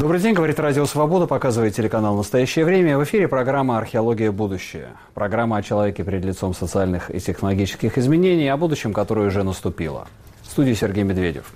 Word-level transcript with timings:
Добрый 0.00 0.18
день, 0.18 0.32
говорит 0.32 0.58
Радио 0.58 0.86
Свобода, 0.86 1.26
показывает 1.26 1.74
телеканал 1.74 2.16
«Настоящее 2.16 2.64
время». 2.64 2.96
В 2.96 3.04
эфире 3.04 3.28
программа 3.28 3.76
«Археология. 3.76 4.32
Будущее». 4.32 4.88
Программа 5.12 5.58
о 5.58 5.62
человеке 5.62 6.04
перед 6.04 6.24
лицом 6.24 6.54
социальных 6.54 7.14
и 7.14 7.20
технологических 7.20 7.98
изменений, 7.98 8.48
о 8.48 8.56
будущем, 8.56 8.94
которое 8.94 9.26
уже 9.26 9.42
наступило. 9.42 10.08
В 10.40 10.46
студии 10.52 10.72
Сергей 10.72 11.04
Медведев. 11.04 11.52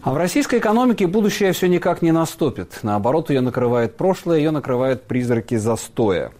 А 0.00 0.12
в 0.12 0.16
российской 0.16 0.60
экономике 0.60 1.08
будущее 1.08 1.50
все 1.50 1.66
никак 1.66 2.02
не 2.02 2.12
наступит. 2.12 2.78
Наоборот, 2.82 3.30
ее 3.30 3.40
накрывает 3.40 3.96
прошлое, 3.96 4.38
ее 4.38 4.52
накрывают 4.52 5.02
призраки 5.02 5.56
застоя. 5.56 6.30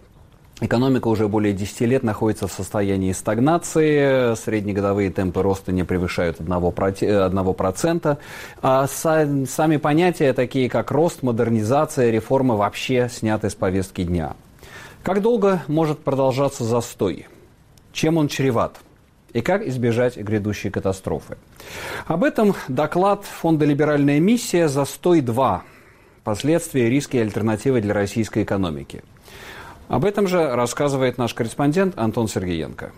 Экономика 0.59 1.07
уже 1.07 1.27
более 1.27 1.53
10 1.53 1.81
лет 1.81 2.01
находится 2.01 2.47
в 2.47 2.51
состоянии 2.51 3.11
стагнации, 3.11 4.33
среднегодовые 4.33 5.11
темпы 5.11 5.43
роста 5.43 5.71
не 5.71 5.83
превышают 5.83 6.39
1%, 6.39 8.17
а 8.63 8.87
сами 8.87 9.77
понятия, 9.77 10.33
такие 10.33 10.67
как 10.67 10.89
рост, 10.89 11.21
модернизация, 11.21 12.09
реформы, 12.09 12.57
вообще 12.57 13.07
сняты 13.07 13.51
с 13.51 13.55
повестки 13.55 14.03
дня. 14.03 14.35
Как 15.03 15.21
долго 15.21 15.61
может 15.67 15.99
продолжаться 15.99 16.63
застой? 16.63 17.27
Чем 17.93 18.17
он 18.17 18.27
чреват? 18.27 18.77
И 19.33 19.41
как 19.41 19.61
избежать 19.67 20.17
грядущей 20.17 20.71
катастрофы? 20.71 21.37
Об 22.07 22.23
этом 22.23 22.55
доклад 22.67 23.25
фонда 23.25 23.65
«Либеральная 23.65 24.19
миссия. 24.19 24.67
Застой-2. 24.67 25.59
Последствия, 26.23 26.89
риски 26.89 27.17
и 27.17 27.19
альтернативы 27.19 27.79
для 27.79 27.93
российской 27.93 28.41
экономики». 28.41 29.03
Об 29.87 30.03
этом 30.03 30.27
же 30.27 30.55
рассказывает 30.55 31.17
наш 31.17 31.33
корреспондент 31.33 31.97
Антон 31.97 32.27
Сергеенко. 32.27 32.91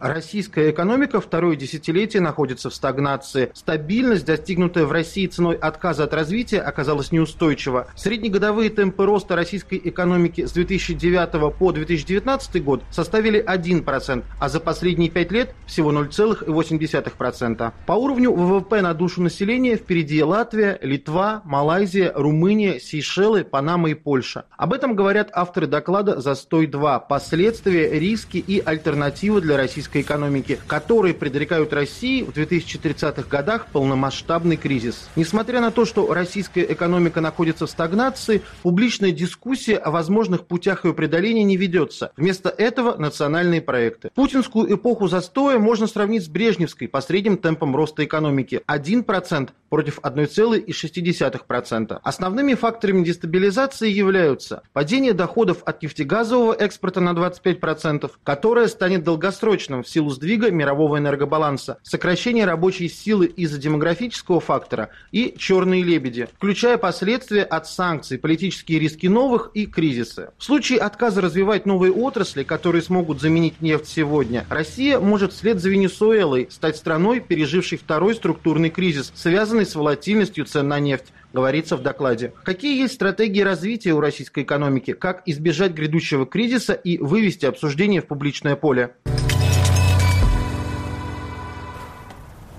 Российская 0.00 0.70
экономика 0.70 1.20
второе 1.20 1.56
десятилетие 1.56 2.22
находится 2.22 2.70
в 2.70 2.74
стагнации. 2.74 3.50
Стабильность, 3.52 4.24
достигнутая 4.24 4.84
в 4.84 4.92
России 4.92 5.26
ценой 5.26 5.56
отказа 5.56 6.04
от 6.04 6.14
развития, 6.14 6.60
оказалась 6.60 7.10
неустойчива. 7.10 7.88
Среднегодовые 7.96 8.70
темпы 8.70 9.04
роста 9.04 9.34
российской 9.34 9.80
экономики 9.82 10.46
с 10.46 10.52
2009 10.52 11.56
по 11.56 11.72
2019 11.72 12.62
год 12.62 12.84
составили 12.90 13.44
1%, 13.44 14.24
а 14.38 14.48
за 14.48 14.60
последние 14.60 15.10
5 15.10 15.32
лет 15.32 15.54
всего 15.66 15.92
0,8%. 15.92 17.72
По 17.84 17.92
уровню 17.92 18.32
ВВП 18.32 18.80
на 18.82 18.94
душу 18.94 19.20
населения 19.20 19.76
впереди 19.76 20.22
Латвия, 20.22 20.78
Литва, 20.80 21.42
Малайзия, 21.44 22.12
Румыния, 22.14 22.78
Сейшелы, 22.78 23.42
Панама 23.42 23.90
и 23.90 23.94
Польша. 23.94 24.44
Об 24.56 24.72
этом 24.72 24.94
говорят 24.94 25.30
авторы 25.32 25.66
доклада 25.66 26.20
«Застой-2. 26.20 27.02
Последствия, 27.08 27.98
риски 27.98 28.36
и 28.38 28.62
альтернативы 28.64 29.40
для 29.40 29.56
российской 29.56 29.87
российской 29.88 30.02
экономики, 30.02 30.58
которые 30.66 31.14
предрекают 31.14 31.72
России 31.72 32.22
в 32.22 32.30
2030-х 32.30 33.22
годах 33.28 33.66
полномасштабный 33.72 34.56
кризис. 34.56 35.08
Несмотря 35.16 35.60
на 35.60 35.70
то, 35.70 35.84
что 35.86 36.12
российская 36.12 36.64
экономика 36.64 37.20
находится 37.20 37.66
в 37.66 37.70
стагнации, 37.70 38.42
публичная 38.62 39.12
дискуссия 39.12 39.76
о 39.76 39.90
возможных 39.90 40.46
путях 40.46 40.84
ее 40.84 40.92
преодоления 40.92 41.44
не 41.44 41.56
ведется. 41.56 42.12
Вместо 42.16 42.50
этого 42.50 42.96
национальные 42.98 43.62
проекты. 43.62 44.10
Путинскую 44.14 44.74
эпоху 44.74 45.08
застоя 45.08 45.58
можно 45.58 45.86
сравнить 45.86 46.24
с 46.24 46.28
Брежневской 46.28 46.86
по 46.88 47.00
средним 47.00 47.38
темпам 47.38 47.74
роста 47.74 48.04
экономики. 48.04 48.60
1% 48.68 49.48
против 49.68 49.98
1,6%. 50.00 51.98
Основными 52.02 52.54
факторами 52.54 53.04
дестабилизации 53.04 53.90
являются 53.90 54.62
падение 54.72 55.12
доходов 55.12 55.62
от 55.64 55.82
нефтегазового 55.82 56.54
экспорта 56.54 57.00
на 57.00 57.10
25%, 57.10 58.10
которое 58.24 58.68
станет 58.68 59.04
долгосрочным 59.04 59.77
в 59.82 59.88
силу 59.88 60.10
сдвига 60.10 60.50
мирового 60.50 60.98
энергобаланса, 60.98 61.78
сокращение 61.82 62.44
рабочей 62.44 62.88
силы 62.88 63.26
из-за 63.26 63.58
демографического 63.58 64.40
фактора 64.40 64.90
и 65.12 65.34
черные 65.38 65.82
лебеди, 65.82 66.28
включая 66.36 66.78
последствия 66.78 67.42
от 67.42 67.66
санкций, 67.66 68.18
политические 68.18 68.78
риски 68.78 69.06
новых 69.06 69.50
и 69.54 69.66
кризисы. 69.66 70.30
В 70.38 70.44
случае 70.44 70.78
отказа 70.78 71.20
развивать 71.20 71.66
новые 71.66 71.92
отрасли, 71.92 72.42
которые 72.42 72.82
смогут 72.82 73.20
заменить 73.20 73.60
нефть 73.60 73.88
сегодня, 73.88 74.46
Россия 74.48 74.98
может 74.98 75.32
вслед 75.32 75.60
за 75.60 75.70
Венесуэлой 75.70 76.48
стать 76.50 76.76
страной, 76.76 77.20
пережившей 77.20 77.78
второй 77.78 78.14
структурный 78.14 78.70
кризис, 78.70 79.12
связанный 79.14 79.66
с 79.66 79.74
волатильностью 79.74 80.44
цен 80.44 80.68
на 80.68 80.80
нефть 80.80 81.12
говорится 81.32 81.76
в 81.76 81.82
докладе. 81.82 82.32
Какие 82.42 82.80
есть 82.80 82.94
стратегии 82.94 83.40
развития 83.40 83.92
у 83.92 84.00
российской 84.00 84.42
экономики? 84.42 84.92
Как 84.92 85.22
избежать 85.26 85.72
грядущего 85.72 86.26
кризиса 86.26 86.72
и 86.72 86.98
вывести 86.98 87.46
обсуждение 87.46 88.00
в 88.00 88.06
публичное 88.06 88.56
поле? 88.56 88.94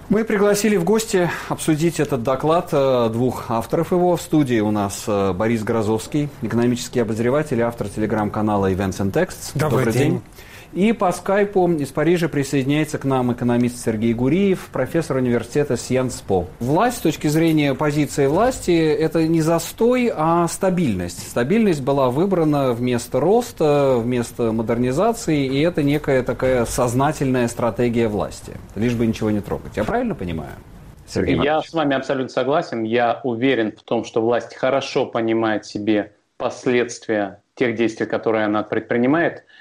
Мы 0.09 0.23
пригласили 0.23 0.75
в 0.75 0.83
гости 0.83 1.29
обсудить 1.49 1.99
этот 1.99 2.23
доклад 2.23 2.69
э, 2.71 3.09
двух 3.13 3.51
авторов 3.51 3.91
его. 3.91 4.17
В 4.17 4.21
студии 4.23 4.59
у 4.59 4.71
нас 4.71 5.03
э, 5.05 5.33
Борис 5.33 5.61
Грозовский, 5.61 6.29
экономический 6.41 7.01
обозреватель, 7.01 7.61
автор 7.61 7.89
телеграм-канала 7.89 8.71
Events 8.71 8.97
and 9.01 9.11
Texts. 9.11 9.51
Добрый, 9.53 9.85
Добрый 9.85 9.93
день. 9.93 10.11
день. 10.13 10.21
И 10.73 10.93
по 10.93 11.11
скайпу 11.11 11.67
из 11.67 11.89
Парижа 11.89 12.29
присоединяется 12.29 12.99
к 12.99 13.03
нам 13.03 13.33
экономист 13.33 13.83
Сергей 13.83 14.13
Гуриев, 14.13 14.69
профессор 14.71 15.17
университета 15.17 15.77
Сьенспо. 15.77 16.45
Власть, 16.59 16.97
с 16.97 17.01
точки 17.01 17.27
зрения 17.27 17.73
позиции 17.73 18.27
власти, 18.27 18.71
это 18.71 19.27
не 19.27 19.41
застой, 19.41 20.11
а 20.15 20.47
стабильность. 20.47 21.27
Стабильность 21.27 21.81
была 21.81 22.09
выбрана 22.09 22.73
вместо 22.73 23.19
роста, 23.19 23.95
вместо 23.97 24.51
модернизации, 24.51 25.45
и 25.45 25.59
это 25.61 25.81
некая 25.81 26.21
такая 26.21 26.65
сознательная 26.65 27.47
стратегия 27.47 28.07
власти. 28.07 28.53
Лишь 28.75 28.93
бы 28.93 29.07
ничего 29.07 29.31
не 29.31 29.41
трогать. 29.41 29.75
Я 29.75 29.83
правильно 29.83 30.13
понимаю? 30.13 30.51
Сергей 31.07 31.41
Я 31.43 31.61
с 31.61 31.73
вами 31.73 31.95
абсолютно 31.95 32.29
согласен. 32.29 32.83
Я 32.83 33.21
уверен 33.23 33.71
в 33.75 33.81
том, 33.81 34.05
что 34.05 34.21
власть 34.21 34.53
хорошо 34.55 35.07
понимает 35.07 35.65
себе 35.65 36.11
последствия 36.37 37.41
тех 37.55 37.75
действий, 37.75 38.05
которые 38.05 38.45
она 38.45 38.61
предпринимает– 38.61 39.43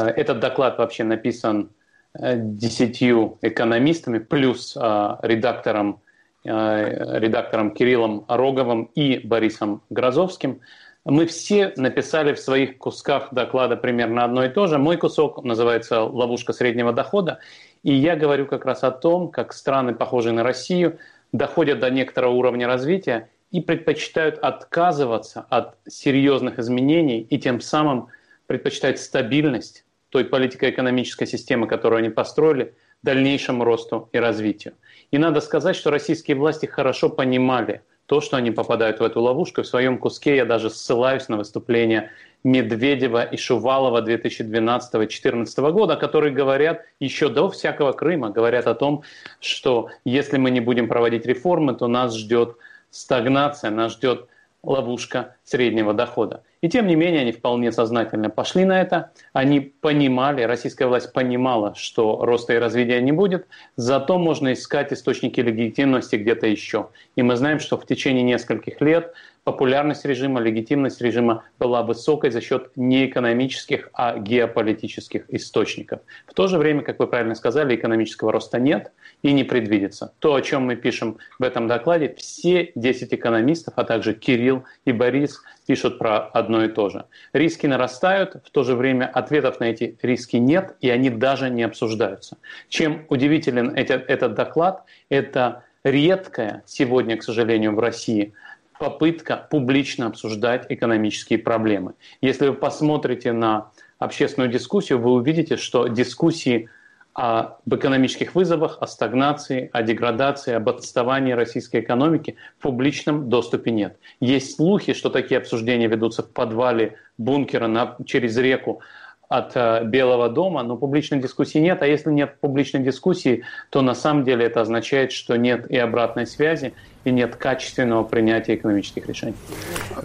этот 0.00 0.40
доклад 0.40 0.78
вообще 0.78 1.04
написан 1.04 1.70
э, 2.14 2.36
десятью 2.36 3.38
экономистами 3.42 4.18
плюс 4.18 4.76
э, 4.76 5.16
редактором, 5.22 6.00
редактором 6.44 7.72
Кириллом 7.72 8.24
Роговым 8.28 8.84
и 8.94 9.18
Борисом 9.18 9.82
Грозовским. 9.90 10.60
Мы 11.04 11.26
все 11.26 11.72
написали 11.76 12.34
в 12.34 12.38
своих 12.38 12.78
кусках 12.78 13.32
доклада 13.32 13.76
примерно 13.76 14.22
одно 14.22 14.44
и 14.44 14.48
то 14.48 14.68
же. 14.68 14.78
Мой 14.78 14.96
кусок 14.96 15.42
называется 15.42 16.02
«Ловушка 16.02 16.52
среднего 16.52 16.92
дохода». 16.92 17.40
И 17.82 17.92
я 17.94 18.16
говорю 18.16 18.46
как 18.46 18.64
раз 18.64 18.82
о 18.82 18.90
том, 18.90 19.28
как 19.30 19.52
страны, 19.52 19.94
похожие 19.94 20.32
на 20.32 20.42
Россию, 20.42 20.98
доходят 21.32 21.78
до 21.78 21.90
некоторого 21.90 22.32
уровня 22.32 22.66
развития 22.66 23.28
и 23.52 23.60
предпочитают 23.60 24.38
отказываться 24.38 25.46
от 25.48 25.76
серьезных 25.88 26.58
изменений 26.58 27.20
и 27.20 27.38
тем 27.38 27.60
самым 27.60 28.08
предпочитают 28.46 28.98
стабильность, 28.98 29.84
той 30.10 30.24
политико-экономической 30.24 31.26
системы, 31.26 31.66
которую 31.66 31.98
они 31.98 32.10
построили, 32.10 32.74
дальнейшему 33.02 33.64
росту 33.64 34.08
и 34.12 34.18
развитию. 34.18 34.74
И 35.10 35.18
надо 35.18 35.40
сказать, 35.40 35.76
что 35.76 35.90
российские 35.90 36.36
власти 36.36 36.66
хорошо 36.66 37.08
понимали 37.08 37.82
то, 38.06 38.20
что 38.20 38.36
они 38.36 38.50
попадают 38.50 39.00
в 39.00 39.02
эту 39.02 39.20
ловушку. 39.20 39.62
В 39.62 39.66
своем 39.66 39.98
куске 39.98 40.36
я 40.36 40.44
даже 40.44 40.70
ссылаюсь 40.70 41.28
на 41.28 41.36
выступление 41.36 42.10
Медведева 42.44 43.24
и 43.24 43.36
Шувалова 43.36 44.02
2012-2014 44.08 45.72
года, 45.72 45.96
которые 45.96 46.32
говорят 46.32 46.82
еще 47.00 47.28
до 47.28 47.50
всякого 47.50 47.92
Крыма, 47.92 48.30
говорят 48.30 48.68
о 48.68 48.74
том, 48.74 49.02
что 49.40 49.90
если 50.04 50.38
мы 50.38 50.50
не 50.50 50.60
будем 50.60 50.86
проводить 50.86 51.26
реформы, 51.26 51.74
то 51.74 51.88
нас 51.88 52.16
ждет 52.16 52.56
стагнация, 52.90 53.70
нас 53.70 53.94
ждет 53.94 54.28
ловушка 54.62 55.34
среднего 55.44 55.92
дохода. 55.92 56.42
И 56.62 56.68
тем 56.68 56.86
не 56.86 56.96
менее 56.96 57.20
они 57.20 57.32
вполне 57.32 57.70
сознательно 57.72 58.30
пошли 58.30 58.64
на 58.64 58.80
это. 58.80 59.12
Они 59.32 59.60
понимали, 59.60 60.42
российская 60.42 60.86
власть 60.86 61.12
понимала, 61.12 61.74
что 61.76 62.24
роста 62.24 62.54
и 62.54 62.58
развития 62.58 63.00
не 63.00 63.12
будет, 63.12 63.46
зато 63.76 64.18
можно 64.18 64.52
искать 64.52 64.92
источники 64.92 65.40
легитимности 65.40 66.16
где-то 66.16 66.46
еще. 66.46 66.88
И 67.14 67.22
мы 67.22 67.36
знаем, 67.36 67.60
что 67.60 67.76
в 67.76 67.86
течение 67.86 68.22
нескольких 68.22 68.80
лет 68.80 69.14
популярность 69.46 70.04
режима, 70.04 70.40
легитимность 70.40 71.00
режима 71.00 71.44
была 71.60 71.84
высокой 71.84 72.30
за 72.30 72.40
счет 72.40 72.72
не 72.74 73.06
экономических, 73.06 73.90
а 73.92 74.18
геополитических 74.18 75.22
источников. 75.28 76.00
В 76.26 76.34
то 76.34 76.48
же 76.48 76.58
время, 76.58 76.82
как 76.82 76.98
вы 76.98 77.06
правильно 77.06 77.36
сказали, 77.36 77.76
экономического 77.76 78.32
роста 78.32 78.58
нет 78.58 78.90
и 79.22 79.32
не 79.32 79.44
предвидится. 79.44 80.12
То, 80.18 80.34
о 80.34 80.42
чем 80.42 80.64
мы 80.64 80.74
пишем 80.74 81.18
в 81.38 81.44
этом 81.44 81.68
докладе, 81.68 82.12
все 82.18 82.72
10 82.74 83.14
экономистов, 83.14 83.74
а 83.76 83.84
также 83.84 84.14
Кирилл 84.14 84.64
и 84.84 84.90
Борис 84.90 85.40
пишут 85.64 86.00
про 86.00 86.18
одно 86.18 86.64
и 86.64 86.68
то 86.68 86.88
же. 86.88 87.04
Риски 87.32 87.68
нарастают, 87.68 88.42
в 88.44 88.50
то 88.50 88.64
же 88.64 88.74
время 88.74 89.04
ответов 89.06 89.60
на 89.60 89.70
эти 89.70 89.96
риски 90.02 90.38
нет, 90.38 90.74
и 90.80 90.90
они 90.90 91.08
даже 91.08 91.50
не 91.50 91.62
обсуждаются. 91.62 92.36
Чем 92.68 93.06
удивителен 93.10 93.70
этот, 93.76 94.34
доклад, 94.34 94.82
это 95.08 95.62
редкая 95.84 96.64
сегодня, 96.66 97.16
к 97.16 97.22
сожалению, 97.22 97.76
в 97.76 97.78
России– 97.78 98.34
попытка 98.78 99.46
публично 99.50 100.06
обсуждать 100.06 100.66
экономические 100.68 101.38
проблемы. 101.38 101.94
Если 102.20 102.48
вы 102.48 102.54
посмотрите 102.54 103.32
на 103.32 103.70
общественную 103.98 104.50
дискуссию, 104.50 105.00
вы 105.00 105.12
увидите, 105.12 105.56
что 105.56 105.88
дискуссии 105.88 106.68
об 107.16 107.72
экономических 107.72 108.34
вызовах, 108.34 108.76
о 108.80 108.86
стагнации, 108.86 109.70
о 109.72 109.82
деградации, 109.82 110.52
об 110.52 110.68
отставании 110.68 111.32
российской 111.32 111.80
экономики 111.80 112.36
в 112.58 112.62
публичном 112.62 113.30
доступе 113.30 113.70
нет. 113.70 113.98
Есть 114.20 114.56
слухи, 114.56 114.92
что 114.92 115.08
такие 115.08 115.38
обсуждения 115.38 115.86
ведутся 115.86 116.22
в 116.22 116.30
подвале 116.30 116.98
бункера 117.16 117.68
на, 117.68 117.96
через 118.04 118.36
реку 118.36 118.82
от 119.28 119.52
э, 119.54 119.84
Белого 119.84 120.28
дома, 120.28 120.62
но 120.62 120.76
публичной 120.76 121.20
дискуссии 121.20 121.58
нет. 121.58 121.82
А 121.82 121.86
если 121.86 122.10
нет 122.10 122.38
публичной 122.40 122.82
дискуссии, 122.82 123.42
то 123.70 123.82
на 123.82 123.94
самом 123.94 124.24
деле 124.24 124.46
это 124.46 124.60
означает, 124.60 125.12
что 125.12 125.36
нет 125.36 125.70
и 125.70 125.76
обратной 125.76 126.26
связи, 126.26 126.74
и 127.04 127.10
нет 127.10 127.36
качественного 127.36 128.04
принятия 128.04 128.54
экономических 128.54 129.06
решений. 129.08 129.34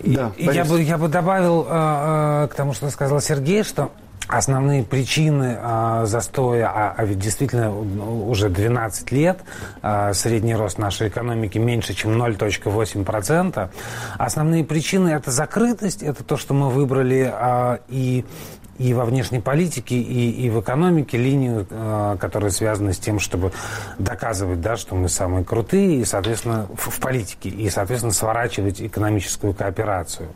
Да, 0.04 0.32
я, 0.38 0.66
бы, 0.66 0.82
я 0.82 0.98
бы 0.98 1.08
добавил 1.08 1.68
э, 1.70 2.46
э, 2.46 2.48
к 2.50 2.56
тому, 2.56 2.74
что 2.74 2.90
сказал 2.90 3.22
Сергей, 3.22 3.64
что 3.64 3.92
Основные 4.32 4.84
причины 4.84 5.58
э, 5.60 6.04
застоя, 6.06 6.72
а, 6.74 6.94
а 6.96 7.04
ведь 7.04 7.20
действительно 7.20 7.78
уже 7.78 8.48
12 8.48 9.12
лет 9.12 9.40
э, 9.82 10.14
средний 10.14 10.56
рост 10.56 10.78
нашей 10.78 11.10
экономики 11.10 11.58
меньше, 11.58 11.94
чем 11.94 12.12
0,8%. 12.12 13.70
Основные 14.18 14.64
причины– 14.64 15.10
это 15.10 15.32
закрытость, 15.32 16.02
это 16.02 16.24
то, 16.24 16.38
что 16.38 16.54
мы 16.54 16.70
выбрали 16.70 17.30
э, 17.34 17.80
и 17.90 18.24
и 18.82 18.94
во 18.94 19.06
внешней 19.06 19.40
политике, 19.40 19.96
и, 19.96 20.32
и 20.46 20.50
в 20.50 20.60
экономике 20.60 21.18
линию, 21.18 21.68
э, 21.70 22.18
которая 22.20 22.50
связана 22.50 22.94
с 22.94 22.98
тем, 22.98 23.20
чтобы 23.20 23.52
доказывать, 24.00 24.62
да, 24.62 24.76
что 24.76 24.96
мы 24.96 25.08
самые 25.08 25.46
крутые, 25.46 26.02
и, 26.02 26.06
соответственно, 26.06 26.68
в, 26.76 26.90
в 26.90 27.00
политике, 27.00 27.50
и, 27.50 27.70
соответственно, 27.70 28.14
сворачивать 28.14 28.82
экономическую 28.82 29.54
кооперацию. 29.54 30.30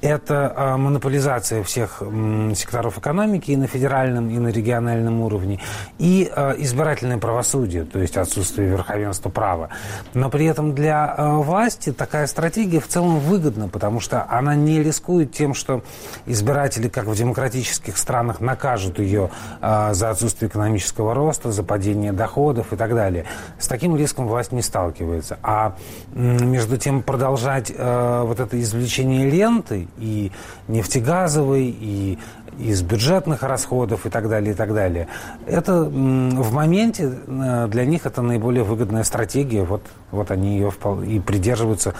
Это 0.00 0.54
э, 0.56 0.76
монополизация 0.76 1.62
всех 1.62 1.98
э, 2.00 2.52
секторов 2.56 2.98
экономики 2.98 3.50
и 3.50 3.56
на 3.56 3.66
федеральном, 3.66 4.30
и 4.30 4.38
на 4.38 4.48
региональном 4.48 5.20
уровне, 5.20 5.60
и 5.98 6.30
э, 6.34 6.54
избирательное 6.58 7.18
правосудие, 7.18 7.84
то 7.84 7.98
есть 7.98 8.16
отсутствие 8.16 8.68
верховенства 8.68 9.28
права. 9.28 9.68
Но 10.14 10.30
при 10.30 10.46
этом 10.46 10.74
для 10.74 11.14
э, 11.16 11.36
власти 11.36 11.92
такая 11.92 12.26
стратегия 12.26 12.80
в 12.80 12.88
целом 12.88 13.18
выгодна, 13.18 13.68
потому 13.68 14.00
что 14.00 14.26
она 14.28 14.54
не 14.54 14.82
рискует 14.82 15.32
тем, 15.32 15.52
что 15.52 15.82
избиратели, 16.26 16.88
как 16.88 17.06
в 17.06 17.14
демократическом 17.14 17.73
демократических 17.74 17.96
странах 17.96 18.40
накажут 18.40 18.98
ее 18.98 19.30
э, 19.60 19.94
за 19.94 20.10
отсутствие 20.10 20.48
экономического 20.48 21.14
роста, 21.14 21.52
за 21.52 21.62
падение 21.62 22.12
доходов 22.12 22.72
и 22.72 22.76
так 22.76 22.94
далее. 22.94 23.24
С 23.58 23.68
таким 23.68 23.96
риском 23.96 24.26
власть 24.26 24.52
не 24.52 24.62
сталкивается. 24.62 25.38
А 25.42 25.74
между 26.14 26.76
тем 26.76 27.02
продолжать 27.02 27.72
э, 27.76 28.22
вот 28.24 28.40
это 28.40 28.60
извлечение 28.60 29.28
ленты 29.30 29.88
и 29.98 30.30
нефтегазовой, 30.68 31.74
и 31.80 32.18
из 32.58 32.82
бюджетных 32.82 33.42
расходов 33.42 34.06
и 34.06 34.10
так 34.10 34.28
далее, 34.28 34.52
и 34.52 34.54
так 34.54 34.72
далее. 34.72 35.08
Это 35.46 35.82
в 35.82 36.52
моменте 36.52 37.12
э, 37.26 37.66
для 37.68 37.84
них 37.84 38.06
это 38.06 38.22
наиболее 38.22 38.62
выгодная 38.62 39.04
стратегия. 39.04 39.64
Вот, 39.64 39.82
вот 40.12 40.30
они 40.30 40.54
ее 40.54 40.72
и 41.06 41.20
придерживаются, 41.20 41.94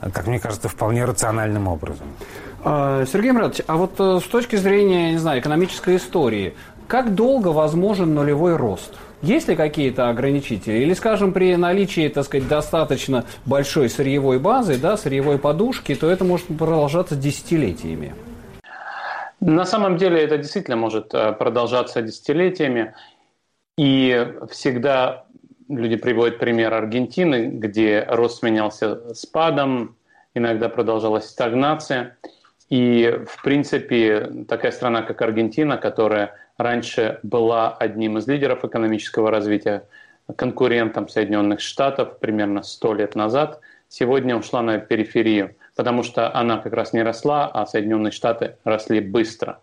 как 0.00 0.26
мне 0.26 0.40
кажется, 0.40 0.68
вполне 0.68 1.04
рациональным 1.04 1.68
образом. 1.68 2.06
А, 2.62 3.06
Сергей 3.06 3.32
Маратович, 3.32 3.64
а 3.66 3.76
вот 3.76 3.92
э, 3.98 4.20
с 4.20 4.28
точки 4.28 4.56
зрения, 4.56 5.12
не 5.12 5.18
знаю, 5.18 5.40
экономической 5.40 5.96
истории, 5.96 6.54
как 6.88 7.14
долго 7.14 7.48
возможен 7.48 8.14
нулевой 8.14 8.56
рост? 8.56 8.94
Есть 9.22 9.48
ли 9.48 9.56
какие-то 9.56 10.08
ограничители? 10.10 10.78
Или, 10.78 10.92
скажем, 10.92 11.32
при 11.32 11.56
наличии, 11.56 12.08
так 12.08 12.24
сказать, 12.24 12.48
достаточно 12.48 13.24
большой 13.46 13.88
сырьевой 13.88 14.38
базы, 14.38 14.78
да, 14.78 14.96
сырьевой 14.96 15.38
подушки, 15.38 15.94
то 15.94 16.10
это 16.10 16.24
может 16.24 16.46
продолжаться 16.48 17.16
десятилетиями? 17.16 18.14
На 19.40 19.64
самом 19.64 19.96
деле 19.96 20.22
это 20.22 20.36
действительно 20.36 20.76
может 20.76 21.14
э, 21.14 21.32
продолжаться 21.32 22.02
десятилетиями. 22.02 22.94
И 23.78 24.34
всегда 24.50 25.24
люди 25.70 25.96
приводят 25.96 26.38
пример 26.38 26.74
Аргентины, 26.74 27.46
где 27.46 28.04
рост 28.06 28.40
сменялся 28.40 29.14
спадом, 29.14 29.96
иногда 30.34 30.68
продолжалась 30.68 31.26
стагнация– 31.26 32.18
и, 32.70 33.20
в 33.26 33.42
принципе, 33.42 34.44
такая 34.48 34.70
страна, 34.70 35.02
как 35.02 35.20
Аргентина, 35.22 35.76
которая 35.76 36.34
раньше 36.56 37.18
была 37.24 37.74
одним 37.74 38.18
из 38.18 38.28
лидеров 38.28 38.64
экономического 38.64 39.30
развития, 39.30 39.84
конкурентом 40.36 41.08
Соединенных 41.08 41.60
Штатов 41.60 42.20
примерно 42.20 42.62
сто 42.62 42.94
лет 42.94 43.16
назад, 43.16 43.60
сегодня 43.88 44.36
ушла 44.36 44.62
на 44.62 44.78
периферию, 44.78 45.56
потому 45.74 46.04
что 46.04 46.32
она 46.34 46.58
как 46.58 46.72
раз 46.72 46.92
не 46.92 47.02
росла, 47.02 47.50
а 47.52 47.66
Соединенные 47.66 48.12
Штаты 48.12 48.56
росли 48.62 49.00
быстро. 49.00 49.58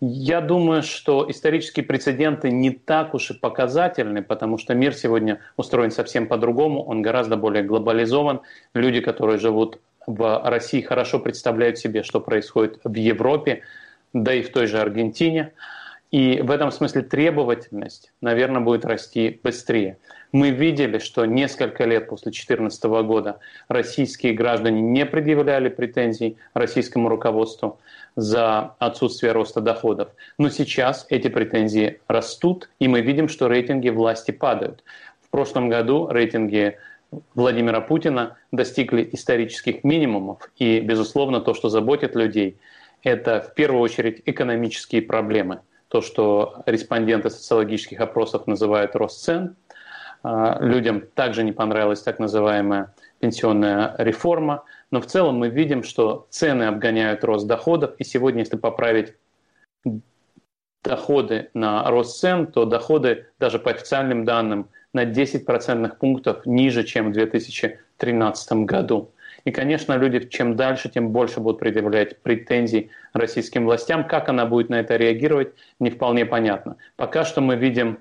Я 0.00 0.40
думаю, 0.40 0.82
что 0.82 1.28
исторические 1.28 1.84
прецеденты 1.84 2.50
не 2.50 2.70
так 2.70 3.14
уж 3.14 3.30
и 3.30 3.34
показательны, 3.34 4.22
потому 4.22 4.58
что 4.58 4.74
мир 4.74 4.94
сегодня 4.94 5.40
устроен 5.56 5.90
совсем 5.90 6.28
по-другому, 6.28 6.84
он 6.84 7.02
гораздо 7.02 7.36
более 7.36 7.64
глобализован. 7.64 8.42
Люди, 8.74 9.00
которые 9.00 9.38
живут 9.38 9.80
в 10.06 10.42
России 10.44 10.80
хорошо 10.80 11.18
представляют 11.18 11.78
себе, 11.78 12.02
что 12.02 12.20
происходит 12.20 12.80
в 12.84 12.94
Европе, 12.94 13.62
да 14.12 14.34
и 14.34 14.42
в 14.42 14.50
той 14.50 14.66
же 14.66 14.78
Аргентине. 14.80 15.52
И 16.10 16.40
в 16.40 16.52
этом 16.52 16.70
смысле 16.70 17.02
требовательность, 17.02 18.12
наверное, 18.20 18.60
будет 18.60 18.84
расти 18.84 19.40
быстрее. 19.42 19.98
Мы 20.30 20.50
видели, 20.50 20.98
что 20.98 21.24
несколько 21.24 21.84
лет 21.84 22.08
после 22.08 22.30
2014 22.30 22.84
года 22.84 23.40
российские 23.68 24.32
граждане 24.32 24.80
не 24.80 25.06
предъявляли 25.06 25.68
претензий 25.68 26.36
российскому 26.54 27.08
руководству 27.08 27.80
за 28.16 28.74
отсутствие 28.78 29.32
роста 29.32 29.60
доходов. 29.60 30.10
Но 30.38 30.50
сейчас 30.50 31.06
эти 31.08 31.28
претензии 31.28 32.00
растут, 32.06 32.68
и 32.78 32.86
мы 32.86 33.00
видим, 33.00 33.28
что 33.28 33.48
рейтинги 33.48 33.88
власти 33.88 34.30
падают. 34.30 34.84
В 35.20 35.30
прошлом 35.30 35.68
году 35.68 36.08
рейтинги 36.08 36.78
Владимира 37.34 37.80
Путина 37.80 38.36
достигли 38.52 39.08
исторических 39.12 39.84
минимумов. 39.84 40.50
И, 40.56 40.80
безусловно, 40.80 41.40
то, 41.40 41.54
что 41.54 41.68
заботит 41.68 42.14
людей, 42.14 42.58
это 43.02 43.40
в 43.40 43.54
первую 43.54 43.82
очередь 43.82 44.22
экономические 44.24 45.02
проблемы. 45.02 45.60
То, 45.88 46.00
что 46.00 46.62
респонденты 46.66 47.30
социологических 47.30 48.00
опросов 48.00 48.46
называют 48.46 48.96
рост 48.96 49.22
цен. 49.22 49.56
А, 50.22 50.58
людям 50.60 51.02
также 51.14 51.44
не 51.44 51.52
понравилась 51.52 52.02
так 52.02 52.18
называемая 52.18 52.94
пенсионная 53.20 53.94
реформа. 53.98 54.64
Но 54.90 55.00
в 55.00 55.06
целом 55.06 55.36
мы 55.36 55.48
видим, 55.48 55.82
что 55.82 56.26
цены 56.30 56.64
обгоняют 56.64 57.24
рост 57.24 57.46
доходов. 57.46 57.94
И 57.98 58.04
сегодня, 58.04 58.40
если 58.40 58.56
поправить 58.56 59.14
доходы 60.82 61.50
на 61.54 61.88
рост 61.90 62.20
цен, 62.20 62.46
то 62.46 62.64
доходы 62.64 63.26
даже 63.38 63.58
по 63.58 63.70
официальным 63.70 64.24
данным 64.24 64.68
на 64.94 65.04
10 65.04 65.44
процентных 65.44 65.98
пунктов 65.98 66.46
ниже, 66.46 66.84
чем 66.84 67.10
в 67.10 67.12
2013 67.12 68.52
году. 68.64 69.10
И, 69.44 69.50
конечно, 69.50 69.96
люди 69.98 70.20
чем 70.28 70.56
дальше, 70.56 70.88
тем 70.88 71.10
больше 71.10 71.40
будут 71.40 71.60
предъявлять 71.60 72.22
претензий 72.22 72.90
российским 73.12 73.64
властям. 73.66 74.06
Как 74.06 74.28
она 74.28 74.46
будет 74.46 74.70
на 74.70 74.80
это 74.80 74.96
реагировать, 74.96 75.52
не 75.78 75.90
вполне 75.90 76.24
понятно. 76.24 76.76
Пока 76.96 77.24
что 77.24 77.42
мы 77.42 77.56
видим 77.56 77.98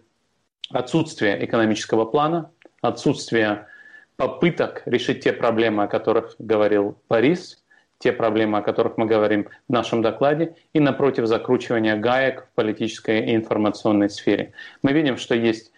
отсутствие 0.69 1.43
экономического 1.43 2.05
плана, 2.05 2.51
отсутствие 2.81 3.67
попыток 4.15 4.83
решить 4.85 5.23
те 5.23 5.33
проблемы, 5.33 5.83
о 5.83 5.87
которых 5.87 6.35
говорил 6.39 6.97
Борис, 7.09 7.63
те 7.99 8.11
проблемы, 8.11 8.59
о 8.59 8.61
которых 8.61 8.97
мы 8.97 9.05
говорим 9.05 9.47
в 9.67 9.71
нашем 9.71 10.01
докладе, 10.01 10.55
и 10.73 10.79
напротив 10.79 11.25
закручивания 11.25 11.95
гаек 11.95 12.45
в 12.45 12.55
политической 12.55 13.25
и 13.25 13.35
информационной 13.35 14.09
сфере. 14.09 14.53
Мы 14.81 14.93
видим, 14.93 15.17
что 15.17 15.35
есть 15.35 15.71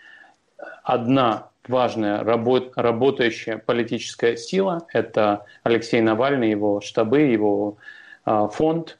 одна 0.83 1.49
важная 1.67 2.23
работ, 2.23 2.73
работающая 2.75 3.57
политическая 3.57 4.37
сила– 4.37 4.85
это 4.93 5.45
Алексей 5.63 6.01
Навальный, 6.01 6.49
его 6.49 6.81
штабы, 6.81 7.21
его 7.21 7.77
э, 8.25 8.47
фонд, 8.51 8.97